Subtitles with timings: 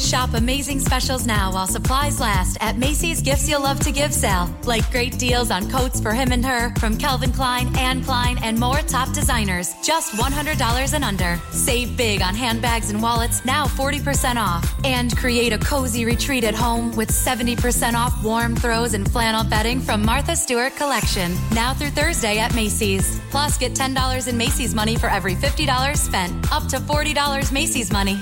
[0.00, 4.48] Shop amazing specials now while supplies last at Macy's Gifts You'll Love to Give sale.
[4.64, 8.58] Like great deals on coats for him and her from Calvin Klein, Anne Klein, and
[8.58, 9.74] more top designers.
[9.84, 11.38] Just $100 and under.
[11.50, 14.74] Save big on handbags and wallets, now 40% off.
[14.84, 19.80] And create a cozy retreat at home with 70% off warm throws and flannel bedding
[19.80, 21.36] from Martha Stewart Collection.
[21.54, 23.20] Now through Thursday at Macy's.
[23.30, 26.52] Plus, get $10 in Macy's money for every $50 spent.
[26.52, 28.18] Up to $40 Macy's money.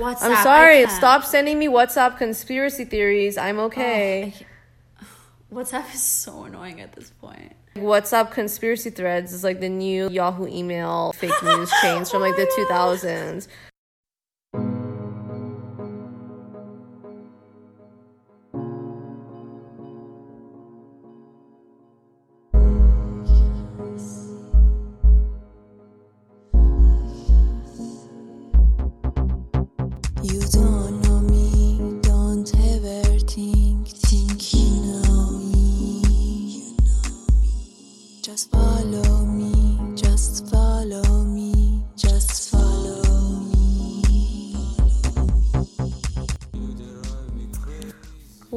[0.00, 0.22] WhatsApp.
[0.22, 0.86] I'm sorry.
[0.88, 3.38] Stop sending me WhatsApp conspiracy theories.
[3.38, 4.34] I'm oh, okay.
[5.00, 5.06] Oh,
[5.54, 7.54] WhatsApp is so annoying at this point.
[7.76, 12.46] WhatsApp conspiracy threads is like the new Yahoo email fake news chains from like the
[12.70, 13.48] 2000s.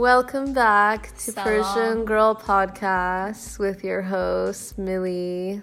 [0.04, 1.32] Welcome back to.
[1.32, 5.62] Persian Girl Podcast with your host, Millie.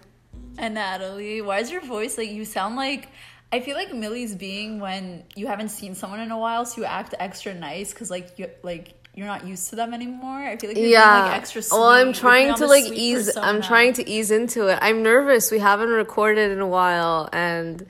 [0.57, 3.11] And Natalie, why is your voice like you sound like?
[3.53, 6.87] I feel like Millie's being when you haven't seen someone in a while, so you
[6.87, 10.39] act extra nice because like you like you're not used to them anymore.
[10.39, 11.21] I feel like you're yeah.
[11.21, 11.79] being, like extra sweet.
[11.79, 13.37] well, I'm trying to like ease.
[13.37, 14.79] I'm trying to ease into it.
[14.81, 15.51] I'm nervous.
[15.51, 17.87] We haven't recorded in a while, and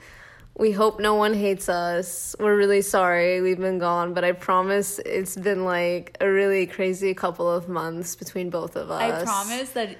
[0.57, 2.35] we hope no one hates us.
[2.39, 7.13] We're really sorry we've been gone, but I promise it's been like a really crazy
[7.13, 9.01] couple of months between both of us.
[9.01, 9.97] I promise that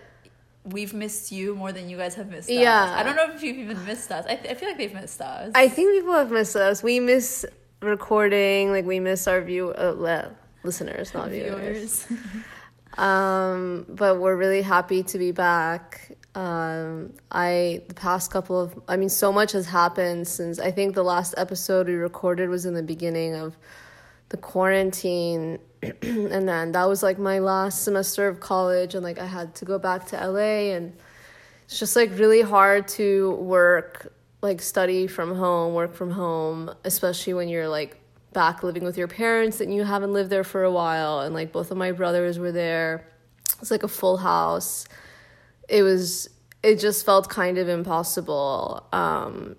[0.66, 2.56] we've missed you more than you guys have missed us.
[2.56, 2.94] Yeah.
[2.96, 4.26] I don't know if you've even missed us.
[4.28, 5.52] I, I feel like they've missed us.
[5.56, 6.84] I think people have missed us.
[6.84, 7.46] We miss
[7.82, 8.72] recording.
[8.72, 10.32] Like we miss our view uh, le-
[10.64, 12.06] listeners, not viewers.
[12.06, 12.08] viewers.
[12.98, 16.11] Um, but we're really happy to be back.
[16.34, 20.96] Um, I the past couple of I mean, so much has happened since I think
[20.96, 23.58] the last episode we recorded was in the beginning of
[24.30, 29.26] the quarantine, and then that was like my last semester of college, and like I
[29.26, 30.96] had to go back to LA, and
[31.66, 37.34] it's just like really hard to work like study from home, work from home, especially
[37.34, 37.98] when you're like
[38.34, 41.52] back living with your parents and you haven't lived there for a while and like
[41.52, 43.06] both of my brothers were there.
[43.62, 44.86] It's like a full house.
[45.72, 46.30] It was
[46.62, 48.86] it just felt kind of impossible.
[48.94, 49.56] Um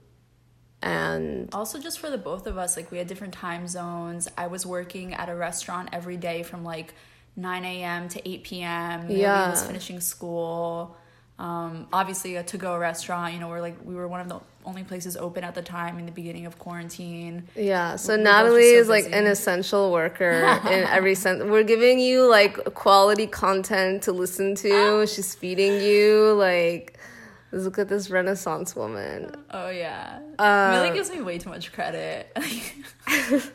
[0.82, 4.28] and Also, just for the both of us, like we had different time zones.
[4.36, 6.94] I was working at a restaurant every day from like
[7.36, 8.08] 9 a.m.
[8.08, 9.10] to 8 p.m.
[9.10, 9.50] Yeah.
[9.50, 10.96] was finishing school.
[11.38, 14.40] Um, obviously, a to go restaurant, you know, we're like, we were one of the
[14.64, 17.48] only places open at the time in the beginning of quarantine.
[17.56, 20.30] yeah, so We're Natalie so is like an essential worker
[20.66, 21.42] in every sense.
[21.42, 25.06] We're giving you like quality content to listen to.
[25.06, 26.98] She's feeding you like
[27.50, 29.34] look at this renaissance woman.
[29.50, 30.20] Oh, yeah.
[30.38, 32.34] Uh, Millie gives me way too much credit.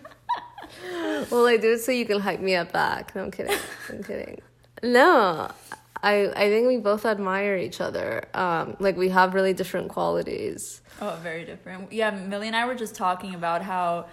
[1.32, 3.16] Well, I do it so you can hype me up back.
[3.16, 3.58] No, I'm kidding.
[3.90, 4.42] I'm kidding.
[4.84, 5.50] No,
[6.02, 8.28] I I think we both admire each other.
[8.34, 10.82] Um, like we have really different qualities.
[11.02, 11.92] Oh, very different.
[11.92, 14.08] Yeah, Millie and I were just talking about how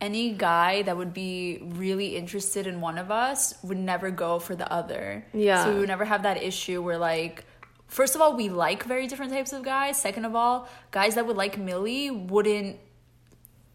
[0.00, 4.54] any guy that would be really interested in one of us would never go for
[4.54, 5.24] the other.
[5.32, 5.64] Yeah.
[5.64, 7.44] So we would never have that issue where like
[7.86, 10.00] first of all, we like very different types of guys.
[10.00, 12.78] Second of all, guys that would like Millie wouldn't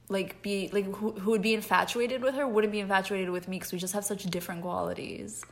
[0.09, 3.57] like be like who, who would be infatuated with her wouldn't be infatuated with me
[3.57, 5.43] because we just have such different qualities.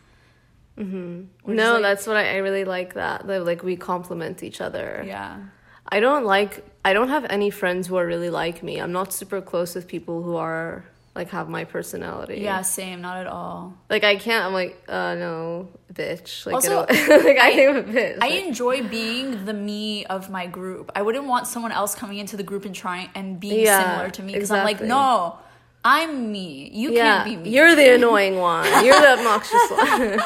[0.78, 1.54] Mm-hmm.
[1.56, 2.94] no, that's what I, I really like.
[2.94, 5.04] That that like we complement each other.
[5.06, 5.38] yeah.
[5.90, 6.66] I don't like.
[6.84, 8.78] I don't have any friends who are really like me.
[8.80, 10.84] I'm not super close with people who are
[11.16, 12.42] like have my personality.
[12.42, 13.74] Yeah, same, not at all.
[13.90, 14.46] Like I can't.
[14.46, 16.46] I'm like, uh, no, bitch.
[16.46, 18.16] Like, Also, like I, am a bitch.
[18.22, 20.92] I Like, enjoy being the me of my group.
[20.94, 24.10] I wouldn't want someone else coming into the group and trying and being Yeah, similar
[24.12, 25.40] to me because I'm like, no,
[25.90, 26.70] I'm me.
[26.74, 27.56] You yeah, can't be me.
[27.56, 28.66] you're the annoying one.
[28.84, 30.20] You're the obnoxious one.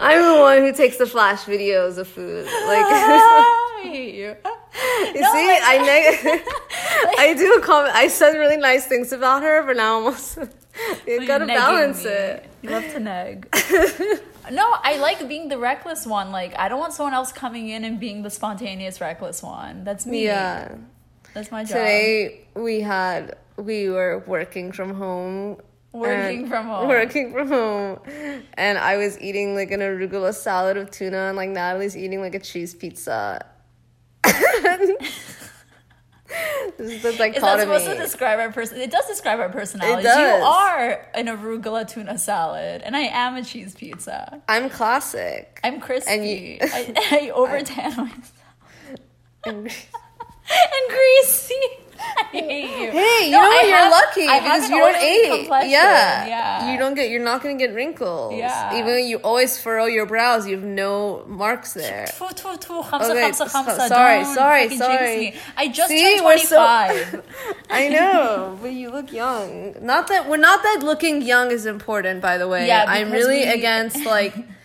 [0.00, 2.46] I'm the one who takes the flash videos of food.
[2.46, 4.34] Like, I hate you.
[5.14, 6.42] you see, I neg-
[7.18, 7.94] I do comment.
[7.94, 10.48] I said really nice things about her, but now I'm also
[11.06, 12.10] you gotta balance me.
[12.10, 12.46] it.
[12.62, 13.48] You love to neg.
[14.50, 16.32] no, I like being the reckless one.
[16.32, 19.84] Like I don't want someone else coming in and being the spontaneous reckless one.
[19.84, 20.24] That's me.
[20.24, 20.76] Yeah.
[21.34, 21.76] That's my job.
[21.76, 25.58] Today we had we were working from home.
[25.92, 26.88] Working from home.
[26.88, 27.98] Working from home.
[28.54, 32.34] And I was eating like an arugula salad with tuna and like Natalie's eating like
[32.34, 33.44] a cheese pizza.
[34.24, 34.30] this
[36.78, 37.60] is the Is that dichotomy.
[37.62, 38.80] supposed to describe our person?
[38.80, 40.04] It does describe our personalities.
[40.04, 44.40] You are an arugula tuna salad, and I am a cheese pizza.
[44.48, 45.60] I'm classic.
[45.62, 46.10] I'm crispy.
[46.10, 46.94] And you- I,
[47.26, 48.32] I overtan myself.
[49.44, 49.68] And-
[50.54, 51.54] and greasy.
[52.32, 52.40] You.
[52.40, 53.66] Hey, you No, know I what?
[53.68, 55.48] You're have- lucky I because you don't age.
[55.70, 56.72] Yeah, yeah.
[56.72, 57.10] You don't get.
[57.10, 58.34] You're not gonna get wrinkles.
[58.34, 58.72] Yeah.
[58.74, 62.06] Even though you always furrow your brows, you have no marks there.
[62.08, 63.76] Hamsa, Okay, hamsa, hamsa.
[63.76, 65.16] so- sorry, Don't sorry, sorry.
[65.18, 65.34] me.
[65.58, 67.22] I just See, turned we're so- 25.
[67.70, 69.76] I know, but you look young.
[69.82, 72.22] Not that we're not that looking young is important.
[72.22, 74.34] By the way, Yeah, I'm really we- against like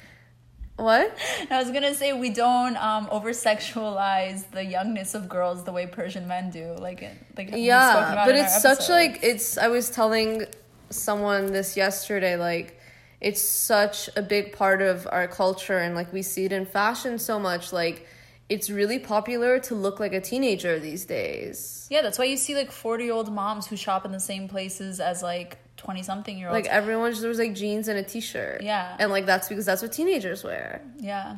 [0.78, 1.18] what?
[1.50, 5.88] I was gonna say we don't um, over sexualize the youngness of girls the way
[5.88, 6.76] Persian men do.
[6.80, 7.04] Like,
[7.36, 9.58] like Yeah, about but it's such like it's.
[9.58, 10.46] I was telling
[10.90, 12.38] someone this yesterday.
[12.38, 12.80] Like,
[13.20, 17.18] it's such a big part of our culture, and like we see it in fashion
[17.18, 17.74] so much.
[17.74, 18.08] Like,
[18.48, 21.88] it's really popular to look like a teenager these days.
[21.90, 22.04] yeah.
[22.04, 25.00] That's why you see like forty year old moms who shop in the same places
[25.00, 25.58] as like
[25.88, 26.56] twenty something year olds.
[26.66, 28.62] Like everyone just wears like jeans and a t-shirt.
[28.62, 28.94] Yeah.
[29.00, 30.82] and like that's because that's what teenagers wear.
[31.00, 31.38] Yeah.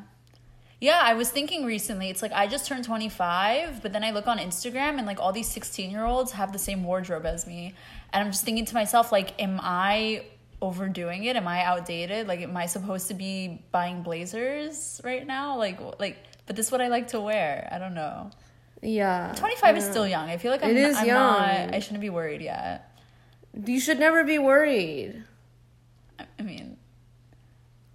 [0.81, 4.28] Yeah, I was thinking recently, it's like I just turned 25, but then I look
[4.28, 7.75] on Instagram and like all these 16 year olds have the same wardrobe as me.
[8.12, 10.24] And I'm just thinking to myself, like, am I
[10.63, 11.36] overdoing it?
[11.36, 12.28] Am I outdated?
[12.28, 15.57] Like, am I supposed to be buying blazers right now?
[15.57, 16.18] Like, like,
[16.48, 17.68] but this is what I like to wear.
[17.72, 18.31] I don't know.
[18.81, 20.30] Yeah, 25 is still young.
[20.30, 21.18] I feel like I'm, It is I'm young.
[21.18, 22.88] not, I shouldn't be worried yet.
[23.54, 25.24] You should never be worried.
[26.38, 26.78] I mean,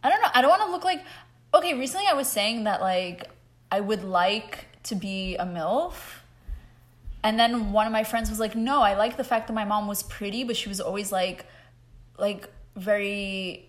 [0.02, 0.28] I don't know.
[0.34, 1.02] I don't want to look like.
[1.52, 3.30] Okay, recently I was saying that like
[3.70, 5.94] I would like to be a MILF.
[7.22, 9.64] And then one of my friends was like, "No, I like the fact that my
[9.64, 11.46] mom was pretty, but she was always like
[12.18, 13.68] like very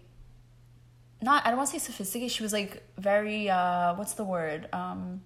[1.21, 2.31] not I don't want to say sophisticated.
[2.31, 4.67] She was like very uh what's the word?
[4.73, 5.21] Um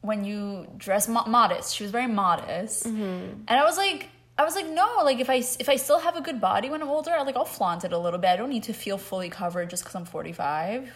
[0.00, 1.74] when you dress mo- modest.
[1.76, 2.84] She was very modest.
[2.86, 6.16] And I was like I was like no, like if I if I still have
[6.16, 8.28] a good body when I'm older, I like I'll flaunt it a little bit.
[8.28, 10.90] I don't need to feel fully covered just cuz I'm 45.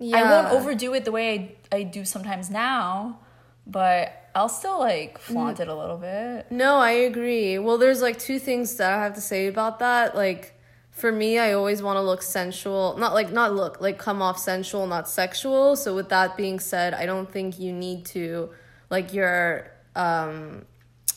[0.00, 3.20] Yeah, I won't overdo it the way I, I do sometimes now,
[3.66, 6.50] but I'll still like flaunt it a little bit.
[6.50, 7.58] No, I agree.
[7.58, 10.16] Well, there's like two things that I have to say about that.
[10.16, 10.58] Like,
[10.90, 12.96] for me, I always want to look sensual.
[12.98, 15.76] Not like, not look, like come off sensual, not sexual.
[15.76, 18.50] So, with that being said, I don't think you need to,
[18.90, 20.66] like, your, um,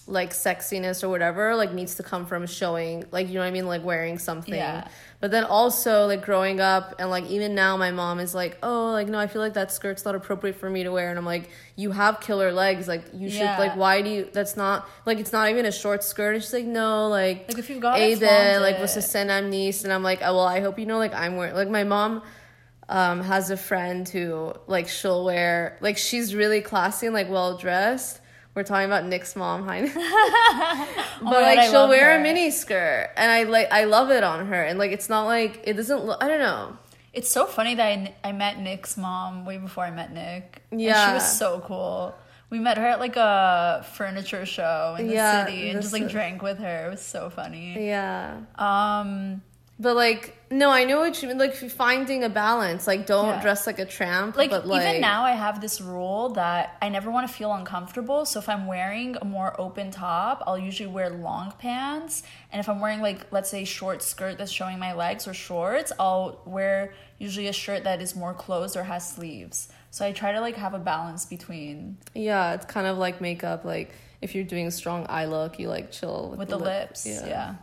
[0.07, 3.51] like sexiness or whatever like needs to come from showing like you know what i
[3.51, 3.67] mean?
[3.67, 4.53] Like wearing something.
[4.53, 4.87] Yeah.
[5.19, 8.91] but then also like growing up and like even now my mom is like oh
[8.91, 11.09] like no i feel like that skirt's not appropriate for me to wear.
[11.09, 12.87] And i'm like you have killer legs.
[12.87, 13.59] Like you should Yeah.
[13.59, 16.35] like why do you that's not like it's not even a short skirt.
[16.35, 18.21] And she's like no like Like, if you've got Abe,
[18.61, 20.97] like was a sen am niece and i'm like oh well i hope you know
[20.97, 22.21] like i'm wearing like my mom
[22.89, 27.57] um has a friend who like she'll wear like she's really classy and like well
[27.57, 28.21] dressed
[28.57, 29.81] we're talking about Nick's mom, hi.
[29.85, 32.19] but Oh my God, like she'll wear her.
[32.19, 35.25] a mini skirt, and I like I love it on her, and like it's not
[35.25, 36.21] like it doesn't look.
[36.23, 36.77] I don't know.
[37.13, 40.61] It's so funny that I, I met Nick's mom way before I met Nick.
[40.71, 42.13] And she was so cool.
[42.49, 46.09] We met her at like a furniture show in the Yeah, city and just like
[46.09, 46.87] drank with her.
[46.87, 47.85] It was so funny.
[47.87, 49.41] Yeah, Um
[49.79, 51.37] but like no, I know what you mean.
[51.37, 52.87] Like finding a balance.
[52.87, 53.41] Like don't Yeah.
[53.41, 54.37] dress like a tramp.
[54.37, 57.51] like, but like even now I have this rule that I never want to feel
[57.53, 58.25] uncomfortable.
[58.25, 62.23] So if I'm wearing a more open top, I'll usually wear long pants.
[62.51, 65.91] And if I'm wearing like let's say short skirt that's showing my legs or shorts,
[65.99, 69.67] I'll wear usually a shirt that is more closed or has sleeves.
[69.91, 73.65] So I try to like have a balance between yeah, it's kind of like makeup.
[73.65, 76.89] Like if you're doing a strong eye look, you like chill with, with the, lip.
[76.89, 77.05] lips.
[77.05, 77.55] Yeah.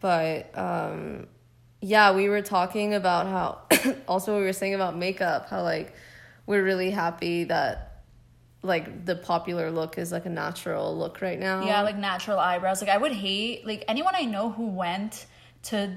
[0.00, 1.26] But um
[1.84, 5.94] yeah, we were talking about how also we were saying about makeup, how like
[6.46, 8.00] we're really happy that
[8.62, 11.62] like the popular look is like a natural look right now.
[11.62, 12.80] Yeah, like natural eyebrows.
[12.80, 15.26] Like I would hate like anyone I know who went
[15.64, 15.94] to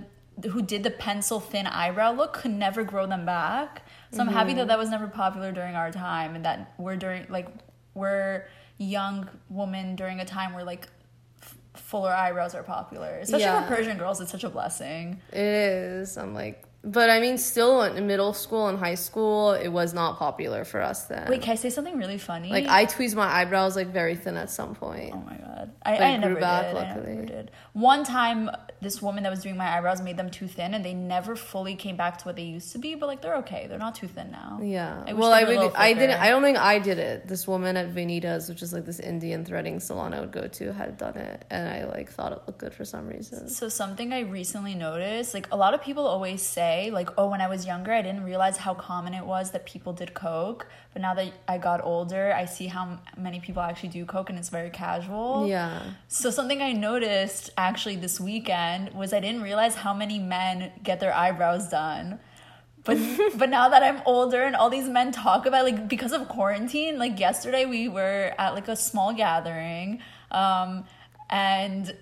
[0.52, 3.88] who did the pencil thin eyebrow look could never grow them back.
[4.12, 4.68] So I'm happy that mm-hmm.
[4.68, 7.48] that was never popular during our time and that we're during like
[7.94, 8.46] we're
[8.78, 10.90] young women during a time where like
[11.80, 13.20] fuller eyebrows are popular.
[13.20, 13.68] Especially Yeah.
[13.68, 15.20] for Persian girls, it's such a blessing.
[15.32, 16.18] It is.
[16.18, 20.18] I'm like But I mean, still in middle school and high school, it was not
[20.18, 21.28] popular for us then.
[21.30, 22.50] Wait, can I say something really funny?
[22.50, 25.12] like I tweezed my eyebrows like very thin at some point.
[25.14, 25.72] Oh my god.
[25.84, 26.78] I, Like, I grew never back, did.
[26.78, 27.14] I luckily.
[27.16, 27.52] never did.
[27.74, 30.94] One time this woman that was doing my eyebrows made them too thin and they
[30.94, 33.66] never fully came back to what they used to be, but like they're okay.
[33.68, 34.60] They're not too thin now.
[34.64, 35.04] Yeah.
[35.06, 35.74] I well, I would.
[35.76, 36.22] I didn't.
[36.22, 37.28] I don't think I did it.
[37.28, 40.72] This woman at Venita's, which is like this Indian threading salon I would go to,
[40.72, 43.50] had done it, and I like thought it looked good for some reason.
[43.50, 47.42] So something I recently noticed, like a lot of people always say, like, oh, when
[47.42, 50.68] I was younger, I didn't realize how common it was that people did coke.
[50.94, 54.38] But now that I got older, I see how many people actually do coke, and
[54.40, 55.48] it's very casual.
[55.48, 55.82] Yeah.
[56.08, 61.00] So something I noticed actually this weekend was I didn't realize how many men get
[61.00, 62.20] their eyebrows done.
[62.84, 62.98] But
[63.38, 66.98] but now that I'm older and all these men talk about like because of quarantine,
[66.98, 70.86] like yesterday we were at like a small gathering, um,
[71.30, 71.96] and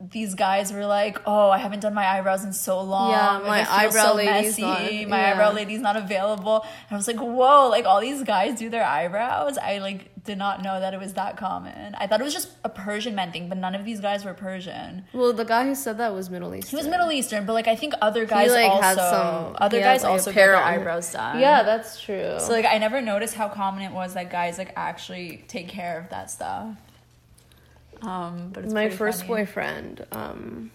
[0.00, 3.10] these guys were like, "Oh, I haven't done my eyebrows in so long.
[3.10, 7.16] Yeah, my eyebrow so lady's not- my eyebrow lady's not available." And I was like,
[7.18, 7.68] "Whoa!
[7.68, 9.58] Like all these guys do their eyebrows.
[9.58, 11.94] I like did not know that it was that common.
[11.98, 14.34] I thought it was just a Persian men thing, but none of these guys were
[14.34, 15.04] Persian.
[15.14, 16.70] Well, the guy who said that was Middle Eastern.
[16.70, 19.78] He was Middle Eastern, but like I think other guys like, also had some- other
[19.78, 21.40] he guys like, also get their eyebrows done.
[21.40, 22.36] Yeah, that's true.
[22.38, 25.98] So like I never noticed how common it was that guys like actually take care
[25.98, 26.66] of that stuff.
[28.02, 29.42] Um, but it's my first funny.
[29.42, 30.70] boyfriend, um,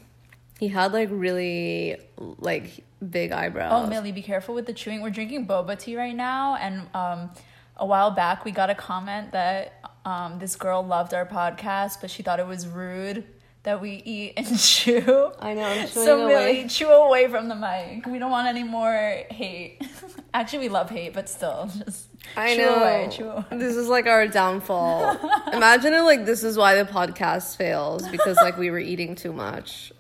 [0.60, 3.86] he had like really like big eyebrows.
[3.86, 5.02] Oh, Millie, be careful with the chewing.
[5.02, 7.32] We're drinking boba tea right now, and um,
[7.78, 12.10] a while back we got a comment that um, this girl loved our podcast, but
[12.10, 13.26] she thought it was rude
[13.64, 15.32] that we eat and chew.
[15.40, 16.34] I know, so away.
[16.34, 18.06] Millie, chew away from the mic.
[18.06, 19.82] We don't want any more hate.
[20.34, 22.76] Actually, we love hate, but still, just I know.
[22.76, 23.44] away, away.
[23.52, 25.18] This is like our downfall.
[25.54, 29.34] Imagine it like this is why the podcast fails because like we were eating too
[29.34, 29.92] much.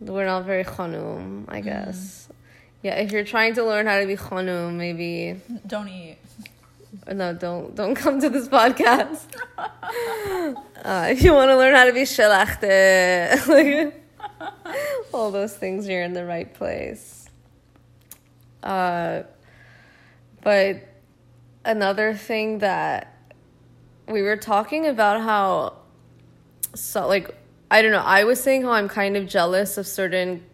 [0.00, 2.28] We're not very khanum, I guess.
[2.82, 6.18] Yeah, if you're trying to learn how to be khanum, maybe Don't eat.
[7.10, 9.24] no, don't don't come to this podcast.
[10.84, 14.04] Uh, if you want to learn how to be shelachte, like,
[15.14, 17.26] all those things, you're in the right place.
[18.62, 19.22] Uh,
[20.42, 20.86] but
[21.64, 23.16] another thing that
[24.08, 25.74] we were talking about how,
[26.74, 27.34] so like,
[27.70, 30.44] I don't know, I was saying how I'm kind of jealous of certain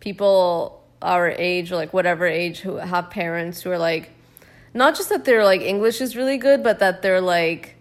[0.00, 4.10] people our age or like whatever age who have parents who are like,
[4.74, 7.76] not just that they're like English is really good, but that they're like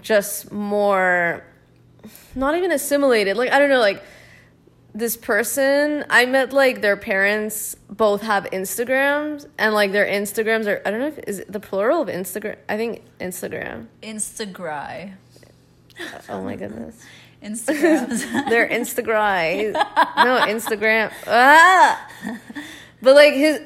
[0.00, 1.44] just more
[2.34, 3.36] not even assimilated.
[3.36, 4.02] Like I don't know, like
[4.98, 10.82] this person I met like their parents both have Instagrams and like their Instagrams are
[10.84, 13.86] I don't know if is it the plural of Instagram I think Instagram.
[14.02, 15.14] Instagram.
[16.28, 17.00] Oh my goodness.
[17.42, 18.48] Instagrams.
[18.50, 19.74] Their Instagram.
[20.16, 21.12] No, Instagram.
[21.28, 22.10] Ah!
[23.00, 23.60] But like his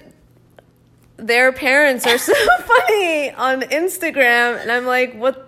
[1.16, 5.41] their parents are so funny on Instagram and I'm like, what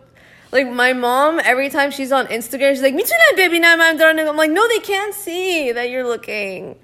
[0.55, 3.77] like my mom, every time she's on Instagram, she's like, Me too, that baby, now
[3.77, 4.21] I'm done.
[4.21, 6.77] I'm like, no, they can't see that you're looking.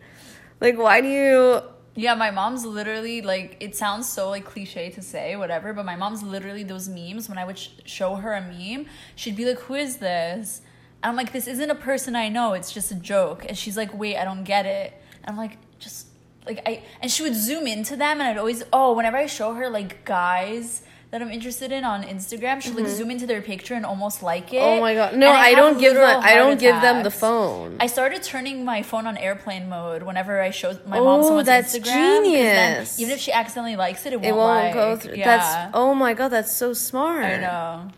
[0.60, 1.62] Like, why do you
[1.94, 5.94] Yeah, my mom's literally like it sounds so like cliche to say whatever, but my
[5.94, 9.60] mom's literally those memes when I would sh- show her a meme, she'd be like,
[9.60, 10.62] "Who is this?"
[11.02, 12.54] And I'm like, "This isn't a person I know.
[12.54, 15.58] It's just a joke." And she's like, "Wait, I don't get it." And I'm like,
[15.78, 16.08] "Just
[16.44, 19.54] like I," and she would zoom into them, and I'd always oh, whenever I show
[19.54, 23.74] her like guys that I'm interested in on Instagram, she'll like zoom into their picture
[23.74, 24.58] and almost like it.
[24.60, 24.78] Mm-hmm.
[24.78, 25.16] Oh my god.
[25.16, 27.76] No, And I, don't give them I don't give them the phone.
[27.80, 31.46] I started turning my phone on airplane mode whenever I show my mom Oh, someone's
[31.46, 31.82] that's Instagram.
[31.82, 33.00] 'cause then genius.
[33.00, 34.74] even if she accidentally likes it, it won't, it won't like.
[34.74, 35.16] go through.
[35.16, 37.24] Yeah, That's oh my god, that's so smart.
[37.24, 37.88] I know.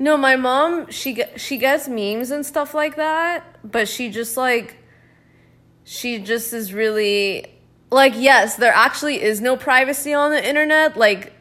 [0.00, 4.76] No, my mom she she gets memes and stuff like that, but she just like
[5.84, 7.46] she just is really
[7.90, 10.96] like yes, there actually is no privacy on the internet.
[10.96, 11.32] Like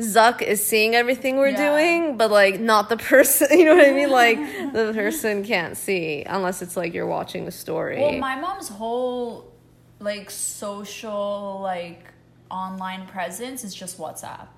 [0.00, 1.70] Zuck is seeing everything we're Yeah.
[1.70, 3.48] doing, but like not the person.
[3.58, 4.10] You know what I mean?
[4.22, 4.38] Like
[4.72, 8.00] the person can't see unless it's like you're watching a story.
[8.00, 9.52] Well, my mom's whole
[9.98, 12.04] like social like
[12.50, 14.48] online presence is just WhatsApp.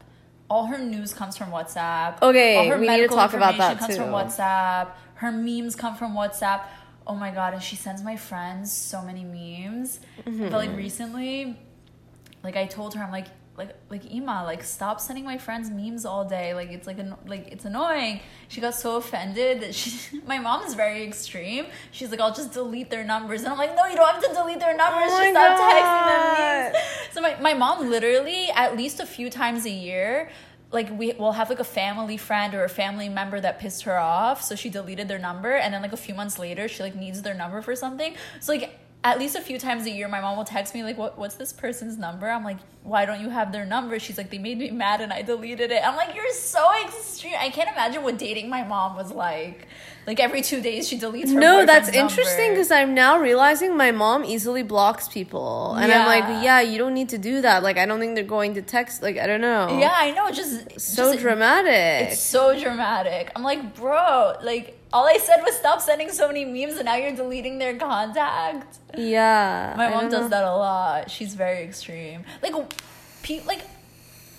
[0.49, 2.21] All her news comes from WhatsApp.
[2.23, 4.09] Okay, All her we need to talk about that comes from.
[4.11, 4.89] WhatsApp.
[5.15, 6.63] Her memes come from WhatsApp.
[7.07, 9.99] Oh my god, and she sends my friends so many memes.
[10.27, 10.45] Mm-hmm.
[10.51, 11.59] But like recently,
[12.45, 13.27] like I told her, I'm like,
[13.67, 16.55] like, like Ima, like stop sending my friends memes all day.
[16.55, 18.21] Like it's like an, like it's annoying.
[18.49, 20.21] She got so offended that she.
[20.27, 21.67] My mom is very extreme.
[21.91, 24.35] She's like, I'll just delete their numbers, and I'm like, no, you don't have to
[24.35, 25.11] delete their numbers.
[25.13, 26.77] Oh just stop texting them memes.
[27.13, 30.31] So my my mom literally at least a few times a year.
[30.71, 33.99] Like we will have like a family friend or a family member that pissed her
[33.99, 36.97] off, so she deleted their number, and then like a few months later, she like
[36.97, 38.15] needs their number for something.
[38.41, 40.97] So like at least a few times a year, my mom will text me like,
[40.97, 41.19] "What?
[41.19, 44.39] What's this person's number?" I'm like, "Why don't you have their number?" She's like, "They
[44.39, 48.03] made me mad and I deleted it." I'm like, "You're so extreme." I can't imagine
[48.05, 49.67] what dating my mom was like.
[50.07, 51.39] Like every two days, she deletes her.
[51.39, 56.43] No, that's interesting because I'm now realizing my mom easily blocks people, and I'm like,
[56.45, 57.63] yeah, you don't need to do that.
[57.63, 59.01] Like, I don't think they're going to text.
[59.01, 59.79] Like, I don't know.
[59.79, 60.31] Yeah, I know.
[60.33, 62.13] Just so just- dramatic.
[62.13, 63.31] It's so dramatic.
[63.37, 66.97] I'm like, bro, like all I said was stop sending so many memes, and now
[66.97, 68.79] you're deleting their contact.
[68.97, 70.29] yeah, My mom does know.
[70.29, 71.11] that a lot.
[71.11, 72.25] She's very extreme.
[72.43, 72.55] Like,
[73.23, 73.63] pe- like,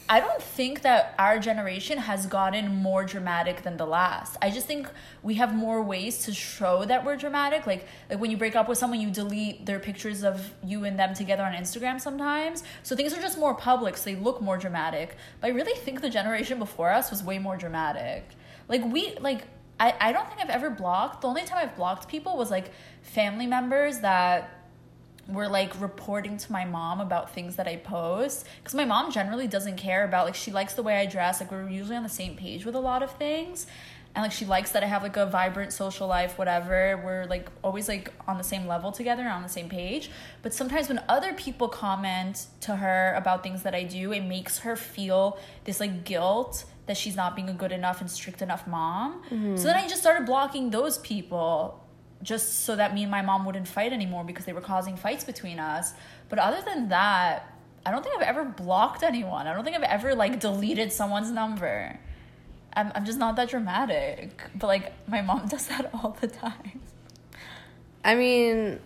[0.10, 4.36] I don't think that our generation has gotten more dramatic than the last.
[4.41, 4.88] I just think
[5.24, 7.65] we have more ways to show that we're dramatic.
[7.65, 11.00] Like, like when you break up with someone, you delete their pictures of you and
[11.00, 12.63] them together on Instagram sometimes.
[12.83, 15.15] So things are just more public, so they look more dramatic.
[15.39, 18.27] But I really think the generation before us was way more dramatic.
[18.67, 19.45] Like we like
[19.80, 21.22] I, I don't think I've ever blocked.
[21.22, 24.63] The only time I've blocked people was like family members that
[25.27, 28.46] were like reporting to my mom about things that I post.
[28.60, 31.39] Because my mom generally doesn't care about like she likes the way I dress.
[31.39, 33.68] Like we're usually on the same page with a lot of things.
[34.15, 37.01] And like she likes that I have like a vibrant social life whatever.
[37.03, 40.12] We're like always like on the same level together on the same page.
[40.42, 44.60] But sometimes when other people comment to her about things that I do it makes
[44.60, 48.68] her feel this like guilt that she's not being a good enough and strict enough
[48.68, 49.56] mom mm-hmm.
[49.56, 51.84] so then I just started blocking those people
[52.24, 55.24] just so that me and my mom wouldn't fight anymore because they were causing fights
[55.24, 55.94] between us.
[56.30, 57.54] But other than that,
[57.86, 59.46] I don't think I've ever blocked anyone.
[59.46, 62.00] I don't think I've ever like deleted someone's number.
[62.74, 64.42] I'm I'm just not that dramatic.
[64.56, 66.82] But like my mom does that all the time.
[68.06, 68.80] I mean,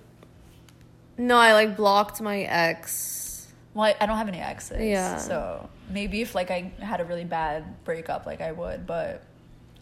[1.18, 3.54] no, I like blocked my ex.
[3.74, 4.82] Well, I, I don't have any exes.
[4.82, 5.18] Yeah.
[5.18, 9.24] So maybe if like I had a really bad breakup, like I would, but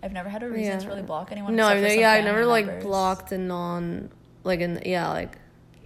[0.03, 1.55] I've never had a reason to really block anyone.
[1.55, 2.83] No, for some yeah, I never like members.
[2.83, 4.09] blocked a non,
[4.43, 5.37] like an yeah, like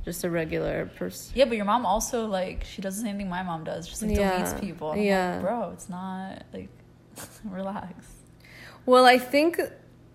[0.05, 1.31] just a regular person.
[1.35, 4.01] Yeah, but your mom also like she does the same thing my mom does, just
[4.01, 4.41] like Yeah.
[4.41, 4.91] deletes people.
[4.91, 5.33] And Yeah.
[5.33, 6.69] like, bro, it's not like
[7.45, 7.93] relax.
[8.85, 9.59] Well, I think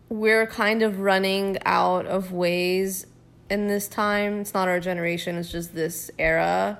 [0.08, 3.06] we're kind of running out of ways
[3.50, 4.40] in this time.
[4.40, 6.78] It's not our generation, it's just this era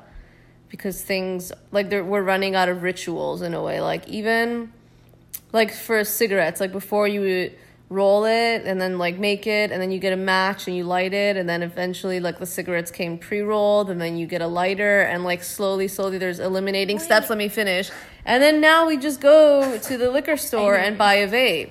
[0.76, 3.80] because things like they're, we're running out of rituals in a way.
[3.80, 4.72] Like even
[5.52, 7.58] like for cigarettes, like before you would
[7.90, 10.82] roll it and then like make it and then you get a match and you
[10.82, 14.48] light it and then eventually like the cigarettes came pre-rolled and then you get a
[14.48, 17.30] lighter and like slowly slowly there's eliminating steps.
[17.30, 17.92] Let me finish.
[18.24, 21.70] And then now we just go to the liquor store and buy a vape.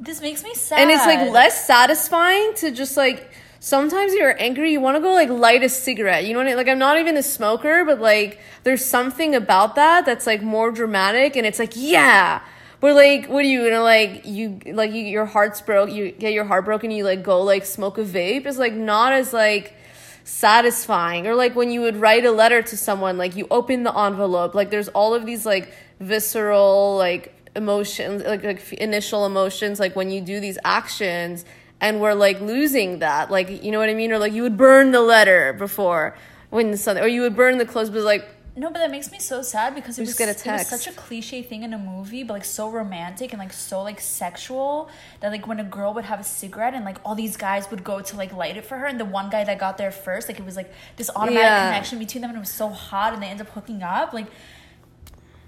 [0.00, 0.80] This makes me sad.
[0.80, 5.12] and it's like less satisfying to just like sometimes you're angry you want to go
[5.12, 6.56] like light a cigarette you know what I mean?
[6.56, 10.70] like i'm not even a smoker but like there's something about that that's like more
[10.70, 12.40] dramatic and it's like yeah
[12.80, 16.32] but like what are you gonna like you like you, your heart's broke you get
[16.32, 19.74] your heart broken you like go like smoke a vape is like not as like
[20.22, 23.98] satisfying or like when you would write a letter to someone like you open the
[23.98, 29.96] envelope like there's all of these like visceral like emotions like, like initial emotions like
[29.96, 31.44] when you do these actions
[31.80, 34.56] and we're like losing that like you know what i mean or like you would
[34.56, 36.16] burn the letter before
[36.50, 39.20] when something or you would burn the clothes but like no, but that makes me
[39.20, 41.72] so sad because it was, just get a it was such a cliche thing in
[41.72, 45.64] a movie, but like so romantic and like so like sexual that like when a
[45.64, 48.56] girl would have a cigarette and like all these guys would go to like light
[48.56, 50.72] it for her, and the one guy that got there first, like it was like
[50.96, 51.66] this automatic Yeah.
[51.68, 54.12] connection between them, and it was so hot, and they end up hooking up.
[54.12, 54.26] Like,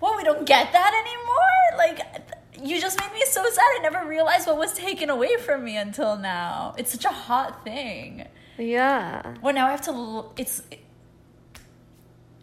[0.00, 1.78] well, we don't get that anymore.
[1.78, 2.29] Like,
[2.62, 3.62] you just made me so sad.
[3.62, 6.74] I never realized what was taken away from me until now.
[6.78, 8.26] It's such a hot thing.
[8.58, 9.90] yeah Well, now I have to.
[9.92, 10.62] l- It's.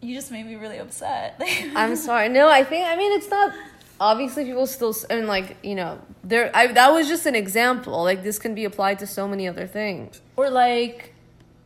[0.02, 1.42] You just made me really upset.
[1.76, 3.52] i'm sorry no i think i mean it's not
[4.00, 8.22] obviously people still and like you know there I, that was just an example like
[8.24, 11.14] this can be applied to so many other things or like,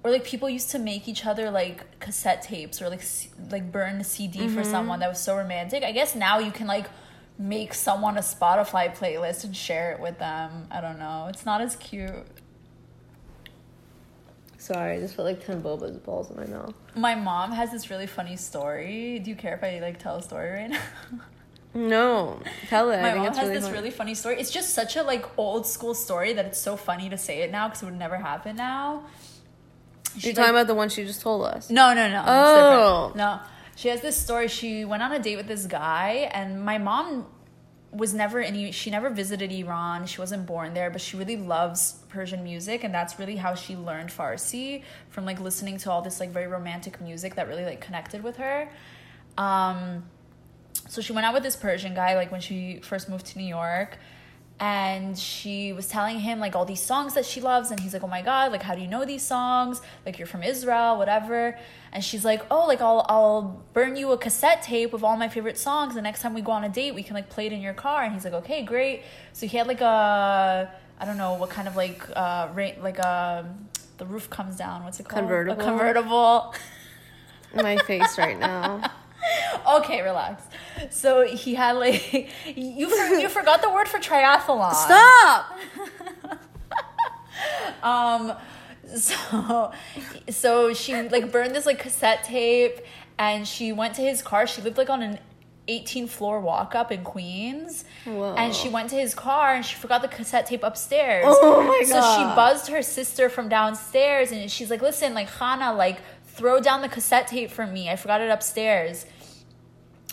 [0.03, 3.03] or like people used to make each other like cassette tapes or like
[3.51, 4.71] like burn a CD for mm-hmm.
[4.71, 5.83] someone that was so romantic.
[5.83, 6.87] I guess now you can like
[7.37, 10.67] make someone a Spotify playlist and share it with them.
[10.71, 11.27] I don't know.
[11.29, 12.25] It's not as cute.
[14.57, 17.89] sorry i just put like 10 boba's balls in my mouth My mom has this
[17.89, 19.17] really funny story.
[19.19, 20.81] Do you care if I like tell a story right now?
[21.73, 23.73] no tell it My mom has really this funny.
[23.77, 24.39] really funny story.
[24.39, 27.51] It's just such a like old school story that it's so funny to say it
[27.51, 29.03] now because it would never happen now.
[30.17, 32.23] She, you're like- talking about the one she just told us No, no, no.
[32.27, 33.13] Oh.
[33.15, 33.39] no.
[33.75, 34.47] She has this story.
[34.47, 37.25] She went on a date with this guy, and my mom
[37.91, 38.71] was never any.
[38.71, 40.05] She never visited Iran.
[40.05, 43.75] She wasn't born there, but she really loves Persian music, and that's really how she
[43.75, 47.81] learned Farsi from like listening to all this like very romantic music that really like
[47.81, 48.69] connected with her.
[49.37, 50.05] Um,
[50.87, 53.45] so she went out with this Persian guy like when she first moved to New
[53.47, 53.97] York.
[54.61, 57.71] And she was telling him like all these songs that she loves.
[57.71, 59.81] And he's like oh my god like how do you know these songs?
[60.05, 61.57] Like you're from israel whatever.
[61.91, 65.27] And she's like oh like i'll i'll burn you a cassette tape of all my
[65.29, 65.95] favorite songs.
[65.95, 67.73] The next time we go on a date we can like play it in your
[67.73, 68.03] car.
[68.03, 69.01] And he's like okay great.
[69.33, 72.99] So he had like a i don't know what kind of like uh ra- like
[72.99, 73.51] a
[73.97, 74.83] the roof comes down.
[74.83, 75.21] What's it called?
[75.21, 75.59] Convertible?
[75.59, 76.55] a convertible
[77.55, 78.91] My face right now.
[79.77, 80.43] okay relax.
[80.89, 84.73] So he had like you for, you forgot the word for triathlon.
[84.73, 85.57] Stop.
[87.83, 88.33] um
[88.95, 89.71] so
[90.29, 92.79] so she like burned this like cassette tape
[93.17, 94.47] and she went to his car.
[94.47, 95.19] She lived like on an
[95.67, 97.85] 18 floor walk up in queens.
[98.05, 98.33] Whoa.
[98.35, 101.25] and she went to his car and she forgot the cassette tape upstairs.
[101.27, 105.73] Oh my so she buzzed her sister from downstairs and she's like listen like hannah
[105.73, 106.01] like
[106.41, 109.05] throw down the cassette tape for me i forgot it upstairs